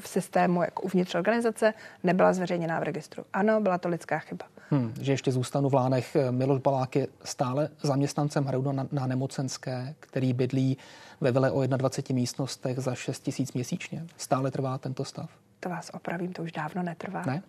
v 0.00 0.08
systému 0.08 0.62
jako 0.62 0.82
uvnitř 0.82 1.14
organizace, 1.14 1.74
nebyla 2.02 2.32
zveřejněná 2.32 2.80
v 2.80 2.82
registru. 2.82 3.24
Ano, 3.32 3.60
byla 3.60 3.78
to 3.78 3.88
lidská 3.88 4.18
chyba. 4.18 4.44
Hmm, 4.70 4.94
že 5.00 5.12
ještě 5.12 5.32
zůstanu 5.32 5.68
v 5.68 5.74
Lánech. 5.74 6.16
Miloš 6.30 6.60
Balák 6.60 6.96
je 6.96 7.06
stále 7.24 7.68
zaměstnancem 7.82 8.44
Hradu 8.44 8.72
na, 8.72 8.86
na 8.92 9.06
Nemocenské, 9.06 9.94
který 10.00 10.32
bydlí 10.32 10.76
ve 11.20 11.32
vile 11.32 11.50
o 11.50 11.66
21 11.66 12.20
místnostech 12.20 12.78
za 12.78 12.94
6 12.94 13.20
tisíc 13.20 13.52
měsíčně. 13.52 14.06
Stále 14.16 14.50
trvá 14.50 14.78
tento 14.78 15.04
stav? 15.04 15.30
To 15.60 15.68
vás 15.68 15.90
opravím, 15.94 16.32
to 16.32 16.42
už 16.42 16.52
dávno 16.52 16.82
netrvá. 16.82 17.22
Ne? 17.26 17.42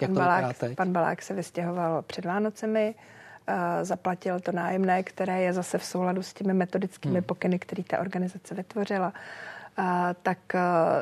Jak 0.00 0.10
pan, 0.10 0.14
Balák, 0.14 0.56
pan 0.76 0.92
Balák 0.92 1.22
se 1.22 1.34
vystěhoval 1.34 2.02
před 2.02 2.24
Vánocemi, 2.24 2.94
uh, 3.48 3.54
zaplatil 3.82 4.40
to 4.40 4.52
nájemné, 4.52 5.02
které 5.02 5.40
je 5.40 5.52
zase 5.52 5.78
v 5.78 5.84
souladu 5.84 6.22
s 6.22 6.34
těmi 6.34 6.54
metodickými 6.54 7.14
hmm. 7.14 7.24
pokyny, 7.24 7.58
které 7.58 7.82
ta 7.82 7.98
organizace 7.98 8.54
vytvořila. 8.54 9.12
Uh, 9.78 9.84
tak 10.22 10.38
uh, 10.54 10.60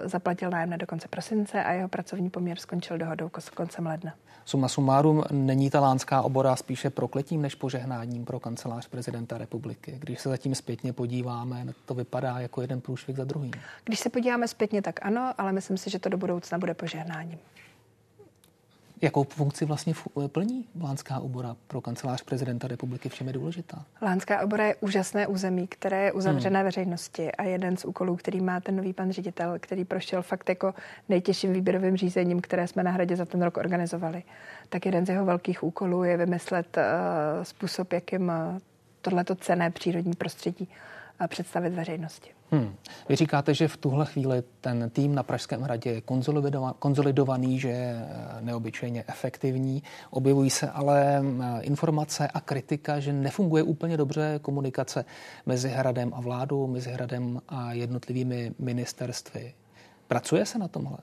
zaplatil 0.09 0.51
nájemné 0.51 0.79
do 0.79 0.87
konce 0.87 1.09
prosince 1.09 1.65
a 1.65 1.73
jeho 1.73 1.89
pracovní 1.89 2.31
poměr 2.31 2.59
skončil 2.59 2.99
dohodou 2.99 3.31
koncem 3.55 3.87
ledna. 3.87 4.15
Suma 4.45 4.69
sumárum, 4.69 5.25
není 5.31 5.71
ta 5.71 5.81
lánská 5.81 6.23
obora 6.23 6.57
spíše 6.57 6.91
prokletím 6.91 7.43
než 7.43 7.55
požehnáním 7.55 8.25
pro 8.25 8.41
kancelář 8.41 8.89
prezidenta 8.89 9.39
republiky? 9.39 9.97
Když 10.01 10.21
se 10.21 10.29
zatím 10.29 10.55
zpětně 10.55 10.93
podíváme, 10.93 11.67
to 11.85 11.95
vypadá 11.95 12.39
jako 12.39 12.61
jeden 12.61 12.81
průšvih 12.81 13.17
za 13.17 13.25
druhým. 13.25 13.53
Když 13.85 14.01
se 14.01 14.11
podíváme 14.11 14.49
zpětně, 14.49 14.83
tak 14.83 15.07
ano, 15.07 15.35
ale 15.39 15.53
myslím 15.53 15.77
si, 15.77 15.91
že 15.91 15.99
to 15.99 16.09
do 16.09 16.17
budoucna 16.17 16.59
bude 16.59 16.75
požehnáním. 16.75 17.39
Jakou 19.03 19.25
funkci 19.25 19.65
vlastně 19.65 19.95
plní 20.33 20.65
Lánská 20.81 21.21
obora 21.21 21.57
pro 21.67 21.81
kancelář 21.81 22.23
prezidenta 22.23 22.69
republiky? 22.69 23.09
V 23.09 23.15
čem 23.15 23.27
je 23.27 23.33
důležitá? 23.33 23.85
Lánská 24.03 24.41
obora 24.41 24.67
je 24.67 24.77
úžasné 24.81 25.27
území, 25.27 25.67
které 25.67 26.05
je 26.05 26.13
uzavřené 26.13 26.59
hmm. 26.59 26.65
veřejnosti 26.65 27.33
a 27.33 27.43
jeden 27.43 27.77
z 27.77 27.85
úkolů, 27.85 28.17
který 28.17 28.41
má 28.41 28.61
ten 28.61 28.77
nový 28.77 28.93
pan 28.93 29.11
ředitel, 29.11 29.55
který 29.61 29.85
prošel 29.85 30.23
fakt 30.23 30.49
jako 30.49 30.75
nejtěžším 31.09 31.53
výběrovým 31.53 31.97
řízením, 31.97 32.41
které 32.41 32.67
jsme 32.67 32.83
na 32.83 32.91
hradě 32.91 33.17
za 33.17 33.25
ten 33.25 33.43
rok 33.43 33.57
organizovali, 33.57 34.23
tak 34.69 34.87
jeden 34.87 35.07
z 35.07 35.09
jeho 35.09 35.25
velkých 35.25 35.63
úkolů 35.63 36.05
je 36.05 36.17
vymyslet 36.17 36.77
uh, 36.77 36.83
způsob, 37.43 37.93
jakým 37.93 38.23
uh, 38.29 38.59
tohleto 39.01 39.35
cené 39.35 39.71
přírodní 39.71 40.13
prostředí 40.13 40.69
uh, 41.21 41.27
představit 41.27 41.71
veřejnosti. 41.71 42.31
Hmm. 42.53 42.75
Vy 43.09 43.17
říkáte, 43.17 43.55
že 43.55 43.69
v 43.69 43.77
tuhle 43.77 44.07
chvíli 44.07 44.43
ten 44.61 44.91
tým 44.91 45.15
na 45.15 45.23
Pražském 45.23 45.63
hradě 45.63 45.91
je 45.91 46.03
konzolidovaný, 46.79 47.61
že 47.61 47.69
je 47.69 48.07
eh, 48.09 48.41
neobyčejně 48.41 49.05
efektivní. 49.07 49.83
Objevují 50.11 50.51
se 50.51 50.71
ale 50.71 51.23
eh, 51.23 51.61
informace 51.63 52.29
a 52.29 52.41
kritika, 52.41 53.01
že 53.01 53.13
nefunguje 53.13 53.63
úplně 53.63 53.97
dobře 53.97 54.39
komunikace 54.43 55.05
mezi 55.47 55.69
hradem 55.69 56.13
a 56.15 56.21
vládou, 56.21 56.67
mezi 56.67 56.91
hradem 56.91 57.41
a 57.49 57.73
jednotlivými 57.73 58.53
ministerstvy. 58.59 59.55
Pracuje 60.09 60.47
se 60.47 60.59
na 60.59 60.69
tomhle? 60.69 60.99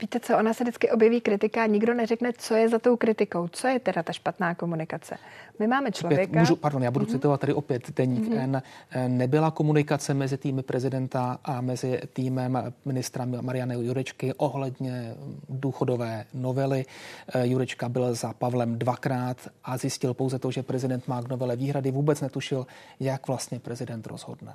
Víte 0.00 0.20
co, 0.20 0.38
ona 0.38 0.54
se 0.54 0.64
vždycky 0.64 0.90
objeví 0.90 1.20
kritika 1.20 1.62
a 1.62 1.66
nikdo 1.66 1.94
neřekne, 1.94 2.32
co 2.38 2.54
je 2.54 2.68
za 2.68 2.78
tou 2.78 2.96
kritikou, 2.96 3.48
co 3.48 3.68
je 3.68 3.78
teda 3.78 4.02
ta 4.02 4.12
špatná 4.12 4.54
komunikace. 4.54 5.16
My 5.58 5.66
máme 5.66 5.90
člověka... 5.90 6.22
Opět, 6.22 6.38
můžu, 6.40 6.56
pardon, 6.56 6.82
já 6.82 6.90
budu 6.90 7.04
uh-huh. 7.04 7.10
citovat 7.10 7.40
tady 7.40 7.54
opět 7.54 7.90
deník 7.96 8.28
uh-huh. 8.28 8.38
N. 8.38 8.62
Nebyla 9.08 9.50
komunikace 9.50 10.14
mezi 10.14 10.38
týmy 10.38 10.62
prezidenta 10.62 11.38
a 11.44 11.60
mezi 11.60 12.00
týmem 12.12 12.72
ministra 12.84 13.24
Mariany 13.24 13.74
Jurečky 13.74 14.34
ohledně 14.34 15.14
důchodové 15.48 16.24
novely. 16.34 16.84
Eh, 17.34 17.46
Jurečka 17.46 17.88
byl 17.88 18.14
za 18.14 18.32
Pavlem 18.32 18.78
dvakrát 18.78 19.48
a 19.64 19.76
zjistil 19.76 20.14
pouze 20.14 20.38
to, 20.38 20.50
že 20.50 20.62
prezident 20.62 21.08
má 21.08 21.22
k 21.22 21.28
novele 21.28 21.56
výhrady. 21.56 21.90
Vůbec 21.90 22.20
netušil, 22.20 22.66
jak 23.00 23.28
vlastně 23.28 23.60
prezident 23.60 24.06
rozhodne. 24.06 24.54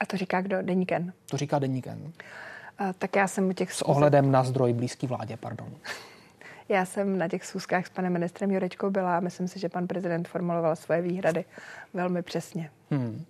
A 0.00 0.06
to 0.06 0.16
říká 0.16 0.40
kdo? 0.40 0.62
Deníken. 0.62 1.12
To 1.30 1.36
říká 1.36 1.58
Deníken 1.58 2.12
tak 2.98 3.16
já 3.16 3.28
jsem 3.28 3.48
u 3.48 3.52
těch... 3.52 3.72
S 3.72 3.82
ohledem 3.82 4.30
na 4.30 4.44
zdroj 4.44 4.72
blízký 4.72 5.06
vládě, 5.06 5.36
pardon. 5.36 5.68
Já 6.70 6.84
jsem 6.84 7.18
na 7.18 7.28
těch 7.28 7.44
schůzkách 7.44 7.86
s 7.86 7.90
panem 7.90 8.12
ministrem 8.12 8.50
Jurečkou 8.50 8.90
byla 8.90 9.16
a 9.16 9.20
myslím 9.20 9.48
si, 9.48 9.58
že 9.58 9.68
pan 9.68 9.86
prezident 9.86 10.28
formuloval 10.28 10.76
svoje 10.76 11.02
výhrady 11.02 11.44
velmi 11.94 12.22
přesně. 12.22 12.70
Hmm. 12.90 13.24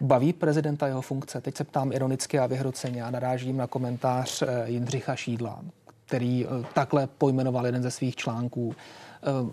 Baví 0.00 0.32
prezidenta 0.32 0.86
jeho 0.86 1.02
funkce? 1.02 1.40
Teď 1.40 1.56
se 1.56 1.64
ptám 1.64 1.92
ironicky 1.92 2.38
a 2.38 2.46
vyhroceně 2.46 3.04
a 3.04 3.10
narážím 3.10 3.56
na 3.56 3.66
komentář 3.66 4.42
eh, 4.42 4.64
Jindřicha 4.66 5.16
Šídla, 5.16 5.60
který 6.06 6.46
eh, 6.46 6.66
takhle 6.74 7.06
pojmenoval 7.06 7.66
jeden 7.66 7.82
ze 7.82 7.90
svých 7.90 8.16
článků. 8.16 8.74
Eh, 9.22 9.52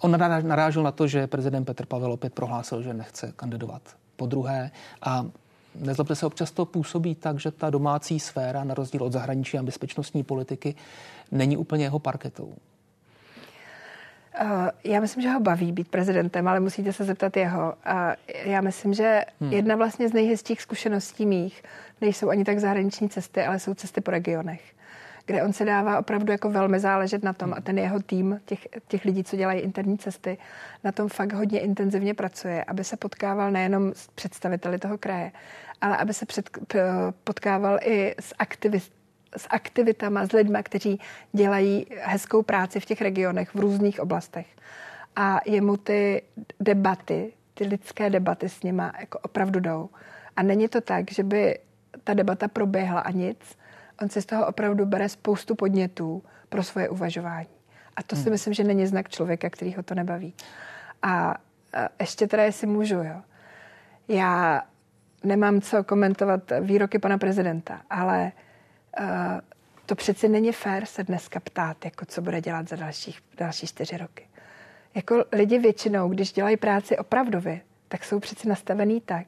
on 0.00 0.18
narážil 0.42 0.82
na 0.82 0.92
to, 0.92 1.06
že 1.06 1.26
prezident 1.26 1.64
Petr 1.64 1.86
Pavel 1.86 2.12
opět 2.12 2.34
prohlásil, 2.34 2.82
že 2.82 2.94
nechce 2.94 3.32
kandidovat 3.36 3.82
po 4.16 4.26
druhé 4.26 4.70
a 5.02 5.26
nezlobte 5.74 6.14
se, 6.14 6.26
občas 6.26 6.50
to 6.50 6.64
působí 6.64 7.14
tak, 7.14 7.38
že 7.38 7.50
ta 7.50 7.70
domácí 7.70 8.20
sféra, 8.20 8.64
na 8.64 8.74
rozdíl 8.74 9.02
od 9.02 9.12
zahraniční 9.12 9.58
a 9.58 9.62
bezpečnostní 9.62 10.22
politiky, 10.22 10.74
není 11.30 11.56
úplně 11.56 11.84
jeho 11.84 11.98
parketou. 11.98 12.54
Uh, 14.42 14.68
já 14.84 15.00
myslím, 15.00 15.22
že 15.22 15.30
ho 15.30 15.40
baví 15.40 15.72
být 15.72 15.88
prezidentem, 15.88 16.48
ale 16.48 16.60
musíte 16.60 16.92
se 16.92 17.04
zeptat 17.04 17.36
jeho. 17.36 17.74
A 17.84 18.12
já 18.44 18.60
myslím, 18.60 18.94
že 18.94 19.24
hmm. 19.40 19.52
jedna 19.52 19.76
vlastně 19.76 20.08
z 20.08 20.12
nejhezčích 20.12 20.62
zkušeností 20.62 21.26
mých 21.26 21.62
nejsou 22.00 22.28
ani 22.28 22.44
tak 22.44 22.58
zahraniční 22.58 23.08
cesty, 23.08 23.42
ale 23.44 23.58
jsou 23.58 23.74
cesty 23.74 24.00
po 24.00 24.10
regionech, 24.10 24.62
kde 25.26 25.42
on 25.42 25.52
se 25.52 25.64
dává 25.64 25.98
opravdu 25.98 26.32
jako 26.32 26.50
velmi 26.50 26.80
záležet 26.80 27.22
na 27.22 27.32
tom 27.32 27.54
a 27.56 27.60
ten 27.60 27.78
jeho 27.78 28.00
tým, 28.00 28.40
těch, 28.44 28.68
těch 28.88 29.04
lidí, 29.04 29.24
co 29.24 29.36
dělají 29.36 29.60
interní 29.60 29.98
cesty, 29.98 30.38
na 30.84 30.92
tom 30.92 31.08
fakt 31.08 31.32
hodně 31.32 31.60
intenzivně 31.60 32.14
pracuje, 32.14 32.64
aby 32.64 32.84
se 32.84 32.96
potkával 32.96 33.50
nejenom 33.50 33.92
s 33.94 34.08
představiteli 34.08 34.78
toho 34.78 34.98
kraje, 34.98 35.32
ale 35.80 35.96
aby 35.96 36.14
se 36.14 36.26
před, 36.26 36.50
potkával 37.24 37.78
i 37.82 38.14
s 38.20 38.34
aktivisty 38.38 39.00
s 39.36 39.46
aktivitama, 39.50 40.26
s 40.26 40.32
lidmi, 40.32 40.58
kteří 40.62 41.00
dělají 41.32 41.86
hezkou 42.00 42.42
práci 42.42 42.80
v 42.80 42.84
těch 42.84 43.02
regionech, 43.02 43.54
v 43.54 43.60
různých 43.60 44.00
oblastech. 44.00 44.46
A 45.16 45.40
jemu 45.46 45.76
ty 45.76 46.22
debaty, 46.60 47.32
ty 47.54 47.64
lidské 47.64 48.10
debaty 48.10 48.48
s 48.48 48.62
nima 48.62 48.92
jako 49.00 49.18
opravdu 49.18 49.60
jdou. 49.60 49.88
A 50.36 50.42
není 50.42 50.68
to 50.68 50.80
tak, 50.80 51.12
že 51.12 51.22
by 51.22 51.58
ta 52.04 52.14
debata 52.14 52.48
proběhla 52.48 53.00
a 53.00 53.10
nic. 53.10 53.38
On 54.02 54.08
si 54.08 54.22
z 54.22 54.26
toho 54.26 54.46
opravdu 54.46 54.86
bere 54.86 55.08
spoustu 55.08 55.54
podnětů 55.54 56.22
pro 56.48 56.62
svoje 56.62 56.88
uvažování. 56.88 57.48
A 57.96 58.02
to 58.02 58.16
si 58.16 58.22
hmm. 58.22 58.32
myslím, 58.32 58.54
že 58.54 58.64
není 58.64 58.86
znak 58.86 59.08
člověka, 59.08 59.50
který 59.50 59.74
ho 59.74 59.82
to 59.82 59.94
nebaví. 59.94 60.34
A, 61.02 61.30
a 61.30 61.36
ještě 62.00 62.26
teda, 62.26 62.42
jestli 62.44 62.66
můžu, 62.66 62.94
jo. 62.94 63.22
Já 64.08 64.62
nemám 65.24 65.60
co 65.60 65.84
komentovat 65.84 66.52
výroky 66.60 66.98
pana 66.98 67.18
prezidenta, 67.18 67.80
ale 67.90 68.32
uh, 69.00 69.06
to 69.86 69.94
přeci 69.94 70.28
není 70.28 70.52
fér 70.52 70.86
se 70.86 71.04
dneska 71.04 71.40
ptát, 71.40 71.84
jako 71.84 72.04
co 72.04 72.22
bude 72.22 72.40
dělat 72.40 72.68
za 72.68 72.76
dalších, 72.76 73.20
další 73.36 73.66
čtyři 73.66 73.96
roky. 73.96 74.28
Jako 74.94 75.24
lidi 75.32 75.58
většinou, 75.58 76.08
když 76.08 76.32
dělají 76.32 76.56
práci 76.56 76.98
opravdově, 76.98 77.60
tak 77.88 78.04
jsou 78.04 78.20
přeci 78.20 78.48
nastavený 78.48 79.00
tak, 79.00 79.26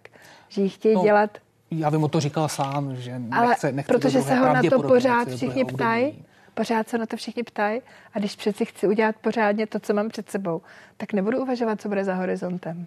že 0.48 0.62
ji 0.62 0.68
chtějí 0.68 0.94
no, 0.94 1.02
dělat... 1.02 1.38
Já 1.78 1.90
vím 1.90 2.04
o 2.04 2.08
to 2.08 2.20
říkal 2.20 2.48
sám, 2.48 2.96
že 2.96 3.18
nechce, 3.18 3.36
Ale 3.36 3.56
nechce 3.72 3.92
protože 3.92 4.22
se 4.22 4.34
ho 4.34 4.52
na 4.52 4.62
to 4.70 4.82
pořád 4.82 5.28
všichni 5.28 5.64
ptají, 5.64 6.24
pořád 6.54 6.88
se 6.88 6.98
na 6.98 7.06
to 7.06 7.16
všichni 7.16 7.42
ptají 7.42 7.80
a 8.14 8.18
když 8.18 8.36
přeci 8.36 8.64
chci 8.64 8.88
udělat 8.88 9.16
pořádně 9.20 9.66
to, 9.66 9.78
co 9.80 9.94
mám 9.94 10.08
před 10.08 10.30
sebou, 10.30 10.62
tak 10.96 11.12
nebudu 11.12 11.42
uvažovat, 11.42 11.80
co 11.80 11.88
bude 11.88 12.04
za 12.04 12.14
horizontem. 12.14 12.86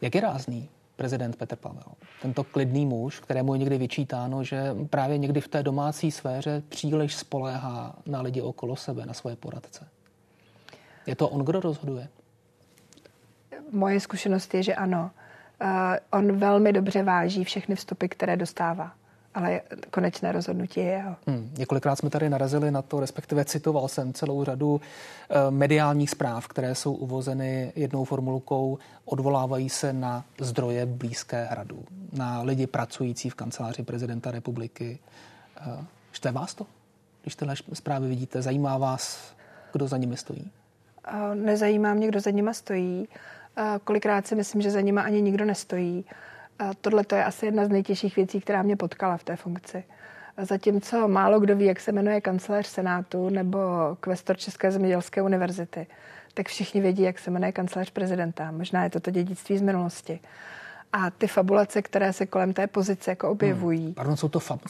Jak 0.00 0.14
je 0.14 0.20
rázný 0.20 0.68
prezident 0.96 1.36
Petr 1.36 1.56
Pavel. 1.56 1.92
Tento 2.22 2.44
klidný 2.44 2.86
muž, 2.86 3.20
kterému 3.20 3.54
je 3.54 3.58
někdy 3.58 3.78
vyčítáno, 3.78 4.44
že 4.44 4.74
právě 4.90 5.18
někdy 5.18 5.40
v 5.40 5.48
té 5.48 5.62
domácí 5.62 6.10
sféře 6.10 6.62
příliš 6.68 7.16
spoléhá 7.16 7.96
na 8.06 8.20
lidi 8.20 8.40
okolo 8.42 8.76
sebe, 8.76 9.06
na 9.06 9.14
svoje 9.14 9.36
poradce. 9.36 9.88
Je 11.06 11.16
to 11.16 11.28
on, 11.28 11.44
kdo 11.44 11.60
rozhoduje? 11.60 12.08
Moje 13.72 14.00
zkušenost 14.00 14.54
je, 14.54 14.62
že 14.62 14.74
ano. 14.74 15.10
Uh, 15.64 15.70
on 16.10 16.38
velmi 16.38 16.72
dobře 16.72 17.02
váží 17.02 17.44
všechny 17.44 17.74
vstupy, 17.74 18.06
které 18.06 18.36
dostává 18.36 18.92
ale 19.34 19.60
konečné 19.90 20.32
rozhodnutí 20.32 20.80
je 20.80 20.86
jeho. 20.86 21.16
Hmm. 21.26 21.50
Několikrát 21.58 21.96
jsme 21.96 22.10
tady 22.10 22.30
narazili 22.30 22.70
na 22.70 22.82
to, 22.82 23.00
respektive 23.00 23.44
citoval 23.44 23.88
jsem 23.88 24.12
celou 24.12 24.44
řadu 24.44 24.80
e, 25.30 25.50
mediálních 25.50 26.10
zpráv, 26.10 26.48
které 26.48 26.74
jsou 26.74 26.92
uvozeny 26.92 27.72
jednou 27.76 28.04
formulkou, 28.04 28.78
odvolávají 29.04 29.68
se 29.68 29.92
na 29.92 30.24
zdroje 30.40 30.86
blízké 30.86 31.44
hradu, 31.44 31.84
na 32.12 32.42
lidi 32.42 32.66
pracující 32.66 33.30
v 33.30 33.34
kanceláři 33.34 33.82
prezidenta 33.82 34.30
republiky. 34.30 34.98
Štve 36.12 36.32
vás 36.32 36.54
to? 36.54 36.66
Když 37.22 37.36
tyhle 37.36 37.54
zprávy 37.72 38.08
vidíte, 38.08 38.42
zajímá 38.42 38.78
vás, 38.78 39.34
kdo 39.72 39.88
za 39.88 39.96
nimi 39.96 40.16
stojí? 40.16 40.50
E, 41.08 41.34
nezajímá 41.34 41.94
mě, 41.94 42.08
kdo 42.08 42.20
za 42.20 42.30
nimi 42.30 42.54
stojí. 42.54 43.08
Kolikrát 43.84 44.26
si 44.26 44.34
myslím, 44.34 44.62
že 44.62 44.70
za 44.70 44.80
nimi 44.80 45.00
ani 45.00 45.22
nikdo 45.22 45.44
nestojí. 45.44 46.04
Tohle 46.80 47.04
to 47.04 47.14
je 47.14 47.24
asi 47.24 47.46
jedna 47.46 47.64
z 47.64 47.68
nejtěžších 47.68 48.16
věcí, 48.16 48.40
která 48.40 48.62
mě 48.62 48.76
potkala 48.76 49.16
v 49.16 49.24
té 49.24 49.36
funkci. 49.36 49.84
Zatímco 50.42 51.08
málo 51.08 51.40
kdo 51.40 51.56
ví, 51.56 51.64
jak 51.64 51.80
se 51.80 51.92
jmenuje 51.92 52.20
kancelář 52.20 52.66
Senátu 52.66 53.28
nebo 53.28 53.58
kvestor 54.00 54.36
České 54.36 54.70
zemědělské 54.70 55.22
univerzity, 55.22 55.86
tak 56.34 56.48
všichni 56.48 56.80
vědí, 56.80 57.02
jak 57.02 57.18
se 57.18 57.30
jmenuje 57.30 57.52
kancelář 57.52 57.90
prezidenta. 57.90 58.50
Možná 58.50 58.84
je 58.84 58.90
to 58.90 59.00
to 59.00 59.10
dědictví 59.10 59.58
z 59.58 59.62
minulosti. 59.62 60.20
A 60.92 61.10
ty 61.10 61.26
fabulace, 61.26 61.82
které 61.82 62.12
se 62.12 62.26
kolem 62.26 62.52
té 62.52 62.66
pozice 62.66 63.10
jako 63.10 63.30
objevují. 63.30 63.84
Hmm. 63.84 63.94
Pardon, 63.94 64.16
jsou 64.16 64.28
to 64.28 64.40
fab... 64.40 64.60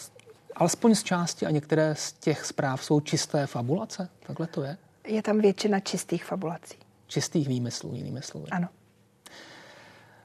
alespoň 0.57 0.95
z 0.95 1.03
části 1.03 1.47
a 1.47 1.51
některé 1.51 1.95
z 1.95 2.13
těch 2.13 2.45
zpráv 2.45 2.85
jsou 2.85 3.01
čisté 3.01 3.47
fabulace? 3.47 4.09
Takhle 4.27 4.47
to 4.47 4.63
je? 4.63 4.77
Je 5.07 5.23
tam 5.23 5.41
většina 5.41 5.81
čistých 5.81 6.25
fabulací. 6.25 6.84
Čistých 7.07 7.49
výmyslů, 7.49 7.95
jinými 7.95 8.23
slovy. 8.23 8.47
Ano. 8.51 8.69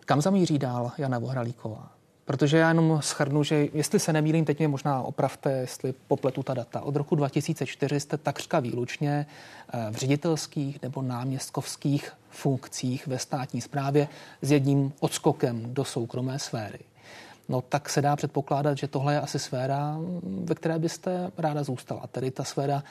Kam 0.05 0.21
zamíří 0.21 0.59
dál 0.59 0.91
Jana 0.97 1.19
Vohralíková? 1.19 1.91
Protože 2.29 2.57
já 2.57 2.67
jenom 2.67 3.01
schrnu, 3.01 3.43
že 3.43 3.67
jestli 3.73 3.99
se 3.99 4.13
nemýlím, 4.13 4.45
teď 4.45 4.59
mě 4.59 4.67
možná 4.67 5.01
opravte, 5.01 5.51
jestli 5.51 5.93
popletu 6.07 6.43
ta 6.43 6.53
data. 6.53 6.81
Od 6.81 6.95
roku 6.95 7.15
2004 7.15 7.99
jste 7.99 8.17
takřka 8.17 8.59
výlučně 8.59 9.25
eh, 9.73 9.91
v 9.91 9.95
ředitelských 9.95 10.81
nebo 10.81 11.01
náměstkovských 11.01 12.11
funkcích 12.29 13.07
ve 13.07 13.19
státní 13.19 13.61
správě 13.61 14.07
s 14.41 14.51
jedním 14.51 14.93
odskokem 14.99 15.73
do 15.73 15.85
soukromé 15.85 16.39
sféry. 16.39 16.79
No 17.49 17.61
tak 17.61 17.89
se 17.89 18.01
dá 18.01 18.15
předpokládat, 18.15 18.77
že 18.77 18.87
tohle 18.87 19.13
je 19.13 19.21
asi 19.21 19.39
sféra, 19.39 19.97
ve 20.23 20.55
které 20.55 20.79
byste 20.79 21.31
ráda 21.37 21.63
zůstala, 21.63 22.07
tedy 22.07 22.31
ta 22.31 22.43
sféra 22.43 22.83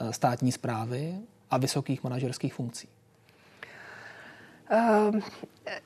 eh, 0.00 0.12
státní 0.12 0.52
zprávy 0.52 1.18
a 1.50 1.58
vysokých 1.58 2.04
manažerských 2.04 2.54
funkcí. 2.54 2.88
Uh, 4.74 5.20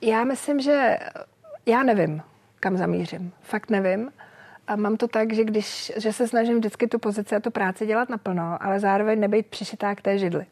já 0.01 0.24
myslím, 0.24 0.61
že 0.61 0.98
já 1.66 1.83
nevím, 1.83 2.22
kam 2.61 2.77
zamířím. 2.77 3.33
Fakt 3.42 3.70
nevím. 3.70 4.12
A 4.66 4.77
mám 4.77 4.96
to 4.96 5.09
tak, 5.09 5.33
že 5.33 5.44
když, 5.44 5.92
že 5.96 6.12
se 6.12 6.29
snažím 6.29 6.59
vždycky 6.59 6.87
tu 6.87 6.98
pozici 6.98 7.37
a 7.37 7.40
tu 7.40 7.51
práci 7.51 7.87
dělat 7.87 8.09
naplno, 8.09 8.59
ale 8.61 8.81
zároveň 8.81 9.20
nebejt 9.20 9.46
přišitá 9.46 9.94
k 9.94 10.03
té 10.03 10.18
židli. 10.18 10.46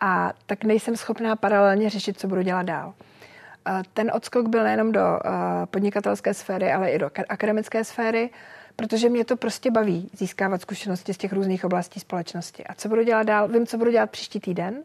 A 0.00 0.32
tak 0.46 0.64
nejsem 0.64 0.96
schopná 0.96 1.36
paralelně 1.36 1.90
řešit, 1.90 2.20
co 2.20 2.28
budu 2.28 2.42
dělat 2.42 2.62
dál. 2.62 2.94
Ten 3.94 4.10
odskok 4.14 4.48
byl 4.48 4.64
nejenom 4.64 4.92
do 4.92 5.18
podnikatelské 5.70 6.34
sféry, 6.34 6.72
ale 6.72 6.90
i 6.90 6.98
do 6.98 7.10
akademické 7.28 7.84
sféry, 7.84 8.30
protože 8.76 9.08
mě 9.08 9.24
to 9.24 9.36
prostě 9.36 9.70
baví 9.70 10.10
získávat 10.12 10.60
zkušenosti 10.60 11.14
z 11.14 11.18
těch 11.18 11.32
různých 11.32 11.64
oblastí 11.64 12.00
společnosti. 12.00 12.64
A 12.64 12.74
co 12.74 12.88
budu 12.88 13.02
dělat 13.02 13.22
dál? 13.22 13.48
Vím, 13.48 13.66
co 13.66 13.78
budu 13.78 13.90
dělat 13.90 14.10
příští 14.10 14.40
týden. 14.40 14.82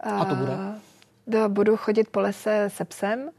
A 0.00 0.24
to 0.24 0.34
bude? 0.34 0.52
Budu 1.48 1.76
chodit 1.76 2.08
po 2.08 2.20
lese 2.20 2.70
se 2.70 2.84
psem 2.84 3.30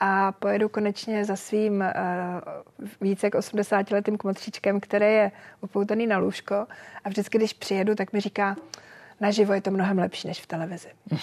a 0.00 0.32
pojedu 0.32 0.68
konečně 0.68 1.24
za 1.24 1.36
svým 1.36 1.74
uh, 1.80 1.84
více 3.00 3.26
jak 3.26 3.34
80-letým 3.34 4.16
kmotříčkem, 4.16 4.80
který 4.80 5.06
je 5.06 5.32
upoutaný 5.60 6.06
na 6.06 6.18
lůžko 6.18 6.54
a 7.04 7.08
vždycky, 7.08 7.38
když 7.38 7.52
přijedu, 7.52 7.94
tak 7.94 8.12
mi 8.12 8.20
říká, 8.20 8.56
naživo 9.20 9.52
je 9.52 9.60
to 9.60 9.70
mnohem 9.70 9.98
lepší 9.98 10.28
než 10.28 10.40
v 10.40 10.46
televizi. 10.46 10.88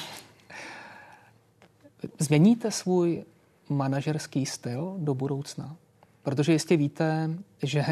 Změníte 2.19 2.71
svůj 2.71 3.23
manažerský 3.69 4.45
styl 4.45 4.95
do 4.97 5.13
budoucna? 5.13 5.75
Protože 6.23 6.53
jistě 6.53 6.77
víte, 6.77 7.29
že 7.63 7.85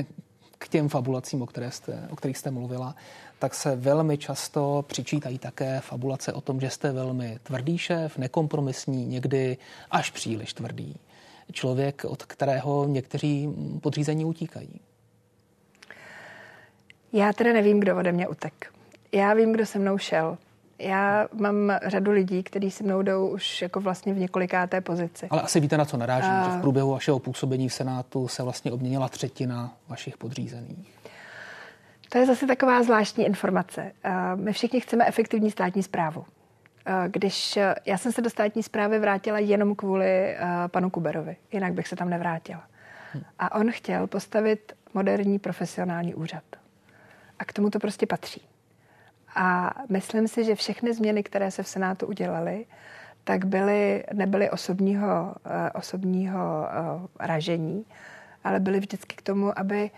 k 0.58 0.68
těm 0.68 0.90
fabulacím, 0.90 1.42
o, 1.42 1.46
které 1.46 1.72
jste, 1.72 2.08
o 2.12 2.16
kterých 2.16 2.38
jste 2.38 2.52
mluvila, 2.52 2.96
tak 3.42 3.56
se 3.56 3.76
velmi 3.76 4.18
často 4.18 4.86
přičítají 4.88 5.38
také 5.38 5.80
fabulace 5.80 6.34
o 6.34 6.42
tom, 6.42 6.62
že 6.62 6.70
jste 6.70 6.92
velmi 6.92 7.40
tvrdý 7.44 7.78
šéf, 7.78 8.18
nekompromisní, 8.18 9.06
někdy 9.06 9.58
až 9.92 10.12
příliš 10.12 10.54
tvrdý. 10.54 10.96
Člověk, 11.52 12.06
od 12.06 12.24
kterého 12.24 12.88
někteří 12.88 13.50
podřízení 13.82 14.26
utíkají. 14.26 14.80
Já 17.14 17.34
teda 17.34 17.54
nevím, 17.54 17.80
kdo 17.80 17.98
ode 17.98 18.12
mě 18.12 18.28
utek. 18.28 18.74
Já 19.12 19.34
vím, 19.34 19.52
kdo 19.52 19.66
se 19.66 19.80
mnou 19.80 19.98
šel. 19.98 20.38
Já 20.80 21.28
mám 21.34 21.72
řadu 21.86 22.12
lidí, 22.12 22.44
kteří 22.44 22.72
se 22.72 22.84
mnou 22.84 23.02
jdou 23.02 23.28
už 23.28 23.62
jako 23.62 23.80
vlastně 23.80 24.14
v 24.14 24.18
několikáté 24.18 24.82
pozici. 24.82 25.28
Ale 25.30 25.42
asi 25.42 25.60
víte, 25.60 25.78
na 25.78 25.86
co 25.86 25.98
narážím, 25.98 26.32
A... 26.32 26.44
že 26.44 26.58
v 26.58 26.62
průběhu 26.62 26.92
vašeho 26.92 27.20
působení 27.20 27.70
v 27.70 27.74
Senátu 27.74 28.28
se 28.28 28.44
vlastně 28.44 28.72
obměnila 28.72 29.10
třetina 29.10 29.74
vašich 29.88 30.18
podřízených. 30.18 31.02
To 32.12 32.18
je 32.18 32.26
zase 32.26 32.48
taková 32.48 32.84
zvláštní 32.84 33.26
informace. 33.26 33.92
My 34.36 34.54
všichni 34.54 34.82
chceme 34.82 35.06
efektivní 35.08 35.52
státní 35.52 35.84
zprávu. 35.84 36.26
Když 37.08 37.60
já 37.86 37.98
jsem 37.98 38.12
se 38.12 38.22
do 38.22 38.30
státní 38.30 38.64
zprávy 38.64 39.00
vrátila 39.00 39.40
jenom 39.40 39.76
kvůli 39.76 40.38
panu 40.68 40.90
Kuberovi, 40.90 41.36
jinak 41.52 41.74
bych 41.74 41.88
se 41.88 41.96
tam 41.96 42.10
nevrátila. 42.10 42.64
A 43.40 43.56
on 43.56 43.72
chtěl 43.72 44.08
postavit 44.08 44.74
moderní 44.94 45.40
profesionální 45.40 46.16
úřad. 46.16 46.44
A 47.40 47.46
k 47.46 47.54
tomu 47.54 47.70
to 47.70 47.80
prostě 47.80 48.06
patří. 48.06 48.42
A 49.36 49.74
myslím 49.90 50.28
si, 50.28 50.44
že 50.44 50.56
všechny 50.56 50.94
změny, 50.94 51.24
které 51.24 51.52
se 51.52 51.64
v 51.64 51.68
Senátu 51.68 52.06
udělaly, 52.06 52.66
tak 53.24 53.46
byly, 53.46 54.04
nebyly 54.14 54.50
osobního, 54.50 55.36
eh, 55.46 55.72
osobního 55.72 56.68
eh, 56.70 57.28
ražení, 57.28 57.86
ale 58.44 58.60
byly 58.60 58.80
vždycky 58.80 59.16
k 59.16 59.22
tomu, 59.22 59.60
aby 59.60 59.92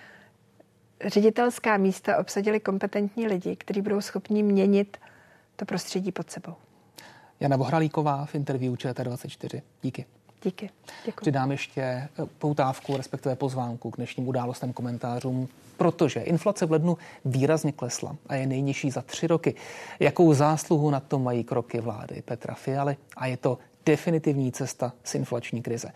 ředitelská 1.06 1.78
místa 1.78 2.18
obsadili 2.18 2.60
kompetentní 2.60 3.28
lidi, 3.28 3.56
kteří 3.56 3.82
budou 3.82 4.02
schopni 4.02 4.44
měnit 4.44 4.98
to 5.56 5.66
prostředí 5.66 6.12
pod 6.12 6.32
sebou. 6.32 6.54
Jana 7.40 7.58
Bohralíková 7.58 8.26
v 8.26 8.36
interview 8.36 8.74
ČT24. 8.74 9.62
Díky. 9.82 10.06
Díky. 10.44 10.70
Děkuji. 11.06 11.22
Přidám 11.22 11.52
ještě 11.52 11.82
eh, 11.82 12.10
poutávku, 12.38 12.98
respektive 12.98 13.36
pozvánku 13.36 13.92
k 13.92 13.98
dnešním 13.98 14.28
událostem 14.28 14.74
komentářům, 14.74 15.48
protože 15.78 16.20
inflace 16.20 16.66
v 16.66 16.72
lednu 16.72 16.98
výrazně 17.26 17.72
klesla 17.72 18.16
a 18.28 18.36
je 18.36 18.48
nejnižší 18.48 18.92
za 18.92 19.02
tři 19.02 19.28
roky. 19.28 19.56
Jakou 20.00 20.34
zásluhu 20.34 20.90
na 20.90 21.00
to 21.00 21.20
mají 21.20 21.44
kroky 21.44 21.80
vlády 21.80 22.22
Petra 22.26 22.54
Fialy 22.54 22.98
a 23.18 23.26
je 23.26 23.38
to 23.38 23.58
definitivní 23.86 24.52
cesta 24.52 24.94
z 25.04 25.16
inflační 25.16 25.62
krize. 25.62 25.92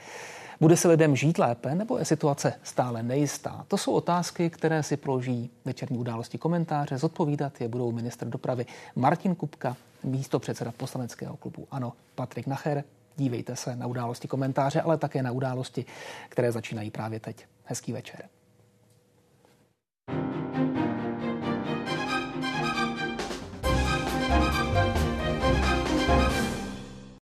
Bude 0.60 0.78
se 0.78 0.88
lidem 0.88 1.16
žít 1.16 1.38
lépe 1.38 1.76
nebo 1.76 1.98
je 1.98 2.06
situace 2.06 2.54
stále 2.64 3.04
nejistá? 3.04 3.66
To 3.68 3.78
jsou 3.78 3.94
otázky, 3.94 4.50
které 4.50 4.84
si 4.84 4.98
položí 4.98 5.50
večerní 5.66 5.98
události 5.98 6.38
komentáře. 6.38 6.98
Zodpovídat 6.98 7.62
je 7.62 7.68
budou 7.68 7.92
ministr 7.92 8.28
dopravy 8.28 8.66
Martin 8.96 9.36
Kupka, 9.36 9.78
místo 10.04 10.40
předseda 10.40 10.72
poslaneckého 10.78 11.38
klubu 11.38 11.68
Ano, 11.72 11.94
Patrik 12.16 12.48
Nacher, 12.48 12.84
Dívejte 13.18 13.56
se 13.56 13.76
na 13.76 13.88
události 13.88 14.28
komentáře, 14.28 14.82
ale 14.82 14.98
také 14.98 15.24
na 15.24 15.32
události, 15.32 15.86
které 16.30 16.52
začínají 16.52 16.92
právě 16.92 17.20
teď. 17.20 17.46
Hezký 17.64 17.94
večer. 17.94 18.30